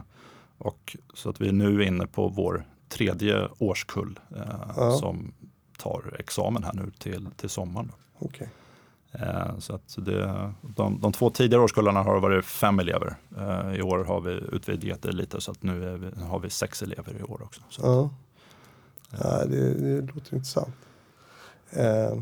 [0.58, 4.42] Och så att vi är nu inne på vår tredje årskull eh,
[4.78, 4.92] Ja.
[4.92, 5.34] som
[5.78, 7.92] tar examen här nu till, till sommaren.
[8.20, 8.50] Okej.
[9.12, 13.16] Eh, Så att det, de, de två tidigare årskullarna har varit fem elever.
[13.38, 16.82] Eh, I år har vi utvidgat det lite så att nu vi, har vi sex
[16.82, 17.62] elever i år också.
[17.70, 18.10] Så, Ja.
[19.24, 20.76] Ja, det, det låter intressant.
[21.72, 22.20] Eh,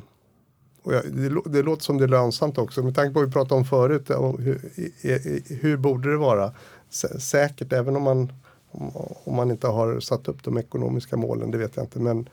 [0.84, 2.84] och jag, det, det låter som det är lönsamt också.
[2.84, 4.09] Med tanke på vad vi pratade om förut.
[4.09, 4.65] Om hur,
[5.05, 6.51] i, hur borde det vara?
[6.89, 8.34] Sä, säkert, även om man,
[8.72, 11.51] om, man inte har satt upp de ekonomiska målen.
[11.51, 11.99] Det vet jag inte.
[11.99, 12.30] Men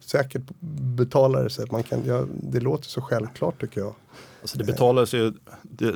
[0.00, 0.42] säkert
[0.96, 1.66] betalar det sig.
[1.70, 3.94] Man kan, ja, det låter så självklart tycker jag.
[4.40, 5.32] Alltså det betalar sig
[5.62, 5.94] det,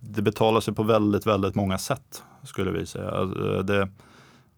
[0.00, 3.10] det betalar sig på väldigt, väldigt många sätt skulle vi säga.
[3.10, 3.88] Alltså, det,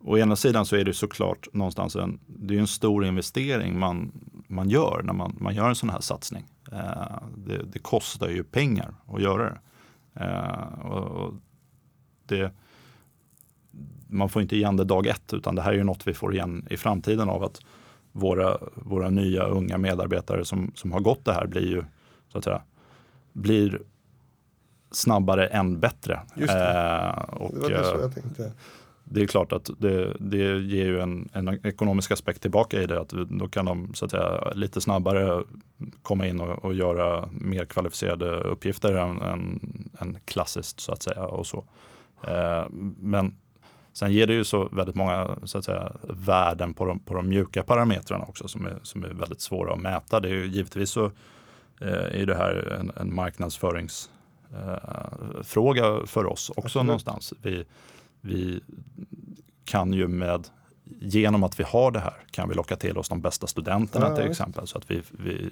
[0.01, 4.13] å ena sidan så är det såklart någonstans en, det är en stor investering man,
[4.49, 6.45] man gör när man, man gör en sån här satsning.
[6.73, 9.59] Eh, det, det kostar ju pengar att göra det.
[10.25, 11.35] Eh, och
[12.27, 12.53] det.
[14.07, 16.35] Man får inte igen det dag ett utan det här är ju något vi får
[16.35, 17.61] igen i framtiden av att
[18.13, 21.85] våra, våra nya unga medarbetare som, som har gått det här blir ju
[22.33, 22.63] så att säga,
[23.33, 23.81] blir
[24.91, 26.21] snabbare än bättre.
[26.37, 27.09] Just det.
[27.09, 28.53] Eh, och, Det var det så eh, jag tänkte.
[29.05, 33.01] det är klart att det, det ger ju en, en ekonomisk aspekt tillbaka i det.
[33.01, 35.45] Att då kan de så att säga, lite snabbare
[36.03, 39.61] komma in och, och göra mer kvalificerade uppgifter än, än,
[39.99, 41.25] än klassiskt så att säga.
[41.25, 41.65] Och så.
[42.29, 42.65] Eh,
[43.01, 43.35] men
[43.97, 47.29] sen ger det ju så väldigt många så att säga, värden på de, på de
[47.29, 50.21] mjuka parametrarna också som är, som är väldigt svåra att mäta.
[50.21, 51.05] Det är ju givetvis så
[51.81, 56.87] eh, är det här en, en marknadsföringsfråga eh, för oss också Absolut.
[56.87, 57.35] någonstans.
[57.43, 57.65] Vi,
[58.21, 58.61] vi
[59.65, 60.49] kan ju med,
[60.85, 64.17] genom att vi har det här, kan vi locka till oss de bästa studenterna Ja,
[64.17, 64.67] till exempel.
[64.67, 65.51] Så att vi, vi,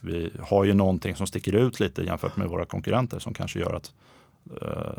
[0.00, 3.72] vi har ju någonting som sticker ut lite jämfört med våra konkurrenter som kanske gör
[3.72, 3.92] att,
[4.62, 4.92] eh,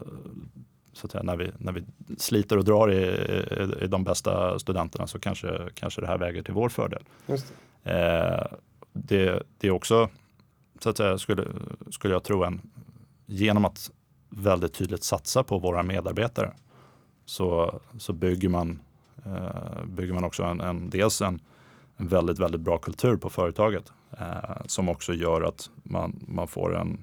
[0.96, 1.84] så att säga, när, vi, när vi
[2.18, 6.44] sliter och drar i, i, i de bästa studenterna så kanske, kanske det här väger
[6.44, 7.04] till vår fördel.
[7.28, 7.92] Just det.
[7.92, 8.58] Eh,
[8.94, 10.10] det, det är också,
[10.80, 11.48] så att säga, skulle,
[11.90, 12.62] skulle jag tro, en,
[13.26, 13.92] genom att
[14.30, 16.54] väldigt tydligt satsa på våra medarbetare
[17.26, 18.80] så, så bygger, man,
[19.26, 21.40] eh, bygger man också en, en, dels en,
[21.98, 26.78] en väldigt, väldigt bra kultur på företaget eh, som också gör att man, man får
[26.78, 27.00] en,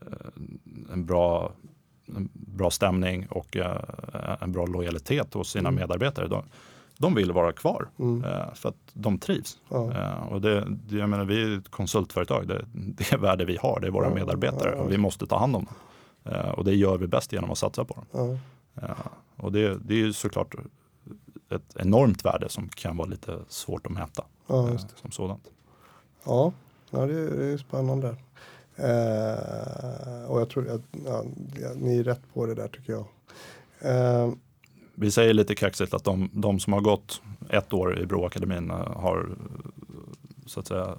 [0.00, 1.52] eh, en, bra,
[2.32, 5.80] bra stämning och eh, en bra lojalitet hos sina mm.
[5.80, 6.28] medarbetare.
[6.28, 6.44] De,
[6.98, 8.24] de vill vara kvar mm.
[8.24, 9.58] eh, för att de trivs.
[9.68, 9.92] Ja.
[9.92, 13.86] Eh, och det, jag menar, vi är ett konsultföretag, det, det värde vi har, det
[13.86, 15.74] är våra ja, medarbetare ja, och vi måste ta hand om dem.
[16.54, 18.38] Och det gör vi bäst genom att satsa på dem.
[19.36, 20.54] Och det, det är ju såklart
[21.50, 24.24] ett enormt värde som kan vara lite svårt att mäta
[25.02, 25.50] som sådant.
[26.24, 26.52] Ja,
[26.90, 28.16] ja det, är, det är spännande.
[28.76, 31.24] Eh, och jag tror att ja,
[31.74, 33.06] ni är rätt på det där tycker jag.
[33.80, 34.32] Eh,
[34.94, 39.28] vi säger lite kaxigt att de, de, som har gått ett år i Broakademin har
[40.46, 40.94] så att säga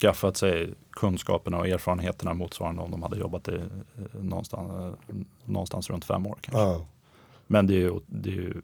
[0.00, 3.60] skaffat sig kunskaperna och erfarenheterna motsvarande om de hade jobbat i,
[4.12, 4.96] någonstans,
[5.44, 6.38] någonstans runt fem år.
[6.40, 6.62] Kanske.
[6.62, 6.86] Ja.
[7.46, 8.62] Men det är, ju, det är ju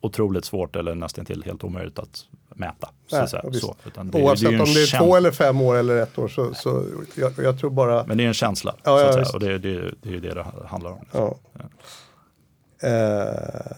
[0.00, 2.24] otroligt svårt eller nästan till helt omöjligt att
[2.54, 2.88] mäta.
[3.12, 3.76] Nej, så, så.
[3.86, 6.28] Utan det, Oavsett det är om det är två eller fem år eller ett år
[6.28, 6.84] så, så
[7.14, 8.06] jag, jag tror bara.
[8.06, 8.74] Men det är en känsla.
[8.84, 9.24] Ja, säga.
[9.34, 11.04] Och det, det, det är ju det det handlar om.
[11.12, 11.36] Ja.
[11.52, 11.64] ja.
[12.84, 13.76] Uh,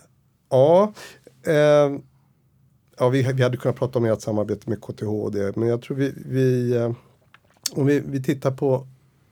[0.50, 0.92] ja.
[1.48, 1.98] Uh,
[2.98, 5.82] ja, vi, vi hade kunnat prata om ert samarbete med KTH och det, men jag
[5.82, 6.92] tror vi, vi uh,
[7.72, 8.86] om vi, vi tittar på,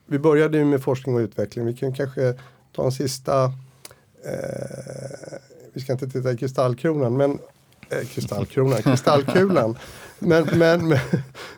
[0.06, 2.34] vi började ju med forskning och utveckling, vi kan kanske
[2.72, 3.52] ta en sista
[5.72, 7.38] vi ska inte titta i kristallkronan, men
[7.90, 9.78] eh, kristallkronan, kristallkulan.
[10.18, 10.98] men men, men,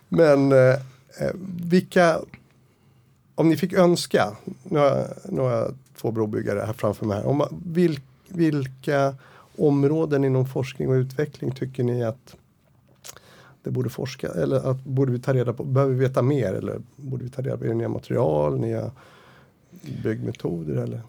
[0.08, 0.74] men eh,
[1.20, 1.32] eh
[1.64, 2.20] vilka,
[3.34, 7.16] om ni fick önska, nu har, jag, nu har jag två brobyggare här framför mig,
[7.16, 9.14] här, om, vil, vilka
[9.56, 12.36] områden inom forskning och utveckling tycker ni att
[13.62, 16.80] det borde forska eller att borde vi ta reda på, behöver vi veta mer eller
[16.96, 18.90] borde vi ta reda på, är det nya material, nya
[20.02, 21.00] byggmetoder eller?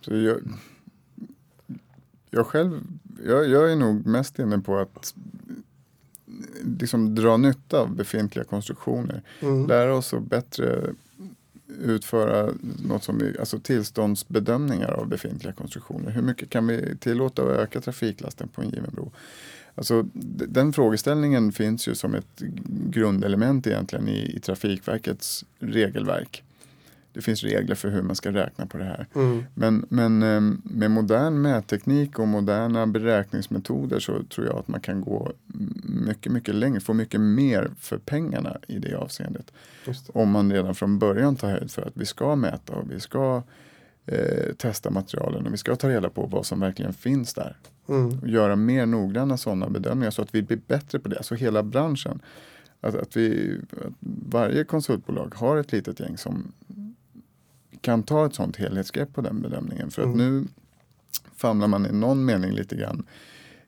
[0.00, 0.40] Så jag,
[2.30, 2.80] jag själv,
[3.26, 5.14] jag, jag är nog mest inne på att
[6.80, 9.22] liksom dra nytta av befintliga konstruktioner.
[9.40, 9.66] Mm.
[9.66, 10.94] Lära oss att bättre
[11.78, 12.50] utföra
[12.84, 16.10] något som vi, alltså tillståndsbedömningar av befintliga konstruktioner.
[16.10, 19.12] Hur mycket kan vi tillåta att öka trafiklasten på en given bro?
[19.74, 22.42] Alltså, den frågeställningen finns ju som ett
[22.90, 26.44] grundelement egentligen i, i Trafikverkets regelverk
[27.12, 29.06] det finns regler för hur man ska räkna på det här.
[29.14, 29.44] Mm.
[29.54, 35.00] Men, men ehm, med modern mätteknik och moderna beräkningsmetoder så tror jag att man kan
[35.00, 35.32] gå
[35.84, 39.52] mycket, mycket längre, få mycket mer för pengarna i det avseendet.
[39.84, 39.96] Det.
[40.12, 43.42] Om man redan från början tar höjd för att vi ska mäta och vi ska
[44.06, 47.56] eh, testa materialen och vi ska ta reda på vad som verkligen finns där.
[47.88, 48.18] Mm.
[48.18, 51.62] Och göra mer noggranna sådana bedömningar så att vi blir bättre på det, alltså hela
[51.62, 52.20] branschen.
[52.80, 53.92] Att, att, vi, att
[54.30, 56.52] varje konsultbolag har ett litet gäng som
[57.80, 59.90] kan ta ett sånt helhetsgrepp på den bedömningen.
[59.90, 60.12] För mm.
[60.12, 60.44] att nu
[61.36, 63.06] famlar man i någon mening lite grann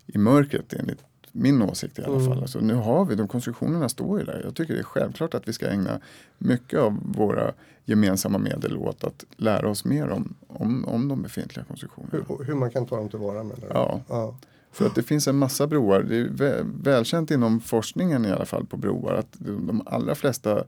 [0.07, 2.29] i mörkret enligt min åsikt i alla mm.
[2.29, 2.41] fall.
[2.41, 4.41] Alltså, nu har vi, de konstruktionerna står ju där.
[4.45, 6.01] Jag tycker det är självklart att vi ska ägna
[6.39, 7.53] mycket av våra
[7.85, 12.25] gemensamma medel åt att lära oss mer om, om, om de befintliga konstruktionerna.
[12.29, 13.67] Hur, hur man kan ta dem till vara menar du?
[13.71, 14.01] Ja.
[14.09, 14.37] ja.
[14.73, 16.03] För att det finns en massa broar.
[16.03, 20.65] Det är väl, välkänt inom forskningen i alla fall på broar att de allra flesta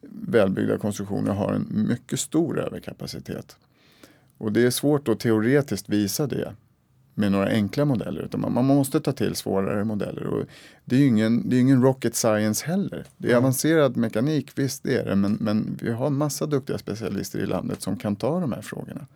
[0.00, 3.56] välbyggda konstruktioner har en mycket stor överkapacitet.
[4.38, 6.54] Och det är svårt att teoretiskt visa det
[7.14, 8.22] med några enkla modeller.
[8.22, 10.26] Utan man, måste ta till svårare modeller.
[10.26, 10.44] Och
[10.84, 13.06] det är ju ingen, det är ingen rocket science heller.
[13.16, 13.44] Det är mm.
[13.44, 15.16] avancerad mekanik, visst det är det.
[15.16, 19.06] Men, men vi har massa duktiga specialister i landet som kan ta de här frågorna.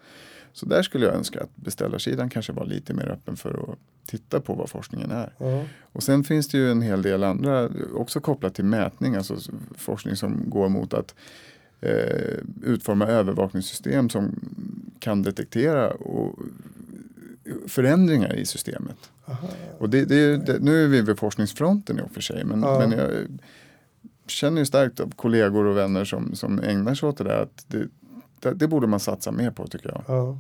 [0.54, 4.40] Så där skulle jag önska att beställarsidan kanske var lite mer öppen för att titta
[4.40, 5.32] på vad forskningen är.
[5.38, 5.66] Mm.
[5.80, 9.36] Och sen finns det ju en hel del andra, också kopplat till mätning, alltså
[9.76, 11.14] forskning som går mot att
[11.80, 14.40] eh, utforma övervakningssystem som
[14.98, 16.38] kan detektera och
[17.66, 19.10] förändringar i systemet.
[19.24, 19.48] Aha.
[19.78, 22.78] Och det, det, det, nu är vi vid forskningsfronten i och för sig, men, ja.
[22.78, 23.10] men jag
[24.26, 27.64] känner ju starkt av kollegor och vänner som, som ägnar sig åt det där att
[27.68, 27.88] det,
[28.44, 30.02] det, det, borde man satsa mer på tycker jag.
[30.06, 30.38] Ja.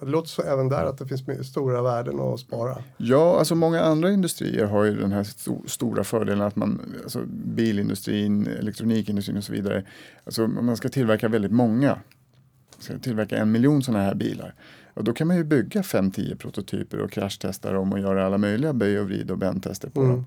[0.00, 2.76] Det låter så även där att det finns stora värden att spara.
[2.96, 7.20] Ja, alltså många andra industrier har ju den här st stora fördelen att man, alltså
[7.26, 9.84] bilindustrin, elektronikindustrin och så vidare,
[10.24, 11.98] alltså man ska tillverka väldigt många.
[12.78, 14.54] Ska tillverka en miljon sådana här bilar.
[14.94, 18.72] Och då kan man ju bygga 5-10 prototyper och kraschtesta dem och göra alla möjliga
[18.72, 20.12] böj och vrid och bändtester på mm.
[20.12, 20.26] dem.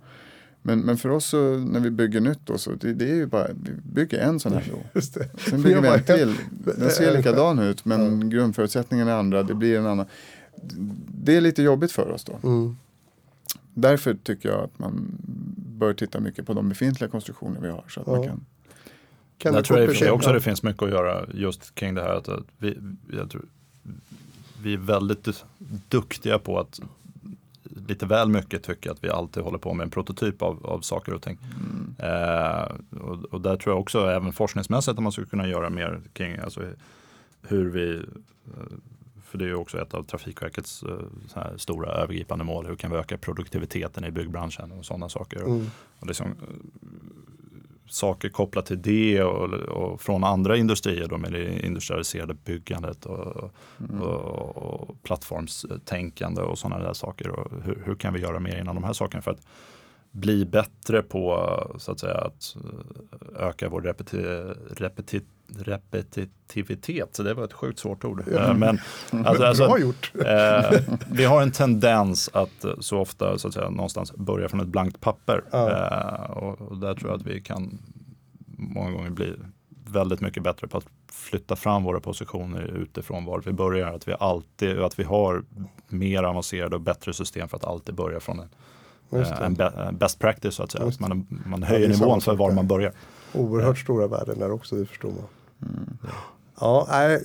[0.66, 3.26] Men, men för oss så, när vi bygger nytt då, så det, det är ju
[3.26, 5.02] bara, vi bygger en sån här bro.
[5.38, 6.36] Sen bygger vi en till.
[6.78, 8.28] Den ser likadan ut men ja.
[8.28, 10.06] grundförutsättningarna är andra, det blir en annan.
[11.08, 12.40] Det är lite jobbigt för oss då.
[12.44, 12.78] Mm.
[13.74, 15.18] Därför tycker jag att man
[15.58, 17.84] bör titta mycket på de befintliga konstruktioner vi har.
[17.90, 18.14] Så att Ja.
[18.16, 18.46] man kan,
[19.38, 20.14] Kan du tror jag komplettera?
[20.14, 22.10] också det finns mycket att göra just kring det här.
[22.10, 22.78] Att, att vi,
[23.14, 23.46] jag tror,
[24.62, 25.44] vi är väldigt
[25.90, 26.80] duktiga på att
[27.88, 31.14] lite väl mycket tycka att vi alltid håller på med en prototyp av, av saker
[31.14, 31.38] och ting.
[32.00, 32.72] Eh,
[33.02, 36.38] och, och där tror jag också även forskningsmässigt att man skulle kunna göra mer kring
[36.38, 36.62] alltså,
[37.42, 38.04] hur vi eh,
[39.26, 40.84] för det är ju också ett av Trafikverkets
[41.36, 42.66] eh, stora övergripande mål.
[42.68, 45.44] Hur kan vi öka produktiviteten i byggbranschen och sådana saker.
[45.44, 45.66] Och, Mm.
[46.00, 46.34] och liksom, eh,
[47.94, 53.52] saker kopplat till det och, och från andra industrier då med det industrialiserade byggandet och,
[54.02, 57.30] och, och plattformstänkande och sådana där saker.
[57.30, 59.42] Och hur, hur kan vi göra mer inom de här sakerna för att
[60.12, 64.18] bli bättre på så att säga att eh, öka vår repeti,
[64.70, 65.22] repeti,
[65.58, 67.16] repetitivitet.
[67.16, 68.24] Så det var ett sjukt svårt ord.
[68.34, 68.80] Eh, Men,
[69.26, 70.12] alltså, alltså, Bra gjort.
[70.26, 70.80] Eh,
[71.12, 74.68] vi har en tendens att eh, så ofta så att säga, någonstans börja från ett
[74.68, 75.44] blankt papper.
[75.52, 75.70] Ja.
[75.72, 77.80] Eh, och, och där tror jag att vi kan
[78.58, 79.34] många gånger bli
[79.94, 83.94] väldigt mycket bättre på att flytta fram våra positioner utifrån var vi börjar.
[83.94, 85.44] Att vi, alltid, att vi har
[85.88, 89.98] mer avancerade och bättre system för att alltid börja från en, eh, en be, en
[89.98, 90.56] best practice.
[90.56, 90.86] Så att säga.
[90.86, 92.92] Att man, man höjer nivån för var man börjar.
[93.34, 95.28] Oerhört stora värden där också, det förstår man.
[96.60, 97.24] Ja, nej,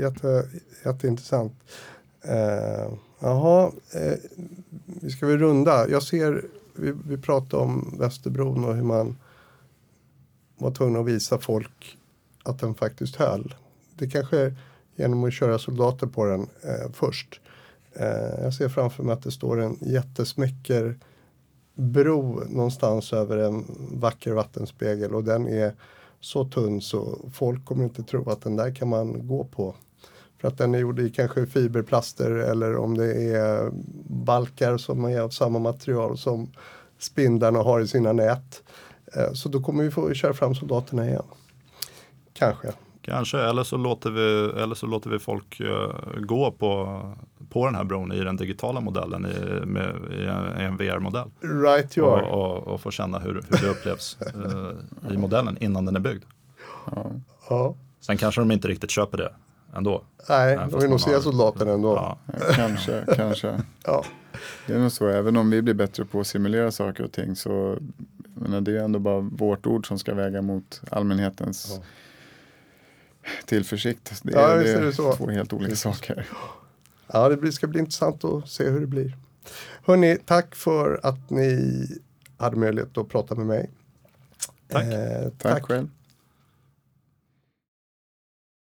[0.00, 0.48] jätte,
[0.84, 1.52] jätteintressant.
[2.22, 4.18] Eh, jaha, eh,
[4.84, 5.88] vi ska väl runda.
[5.88, 6.44] Jag ser,
[6.74, 9.16] vi, vi pratade om Västerbron och hur man
[10.56, 11.98] var tvungen att visa folk
[12.42, 13.54] att den faktiskt höll.
[13.96, 14.54] Det kanske är
[14.96, 17.40] genom att köra soldater på den eh, först.
[17.92, 20.98] Eh, jag ser framför mig att det står en jättesmäcker
[21.74, 25.74] bro någonstans över en vacker vattenspegel och den är
[26.24, 29.74] så tunn så folk kommer inte tro att den där kan man gå på.
[30.40, 33.70] För att den är gjord i kanske fiberplaster eller om det är
[34.24, 36.50] balkar som är av samma material som
[36.98, 38.62] spindlarna har i sina nät.
[39.16, 41.26] Eh, så då kommer vi få köra fram soldaterna igen.
[42.32, 42.72] Kanske.
[43.04, 45.90] Kanske, eller så låter vi, eller så låter vi folk eh,
[46.20, 47.00] gå på,
[47.50, 50.24] på den här bron i den digitala modellen i, med, i
[50.62, 51.30] en, VR-modell.
[51.40, 52.26] Right you Och, are.
[52.26, 56.24] och, och få känna hur, hur det upplevs eh, i modellen innan den är byggd.
[56.94, 57.10] ja.
[57.50, 57.74] Ja.
[58.00, 59.32] Sen kanske de inte riktigt köper det
[59.76, 60.02] ändå.
[60.28, 61.94] Nej, de vill nog se soldaterna ändå.
[61.96, 62.18] Ja,
[62.56, 63.60] Kanske, kanske.
[63.84, 64.04] Ja.
[64.66, 67.36] Det är nog så, även om vi blir bättre på att simulera saker och ting
[67.36, 67.78] så
[68.34, 71.84] menar, det är ändå bara vårt ord som ska väga mot allmänhetens Ja.
[73.44, 74.20] tillförsikt.
[74.22, 75.12] Det Ja, det är det så.
[75.14, 76.26] två helt olika saker.
[77.06, 79.16] Ja, det ska bli intressant att se hur det blir.
[79.86, 81.86] Hörni, tack för att ni
[82.36, 83.70] hade möjlighet att prata med mig.
[84.68, 84.84] Tack.
[84.84, 85.88] Eh, Tack själv.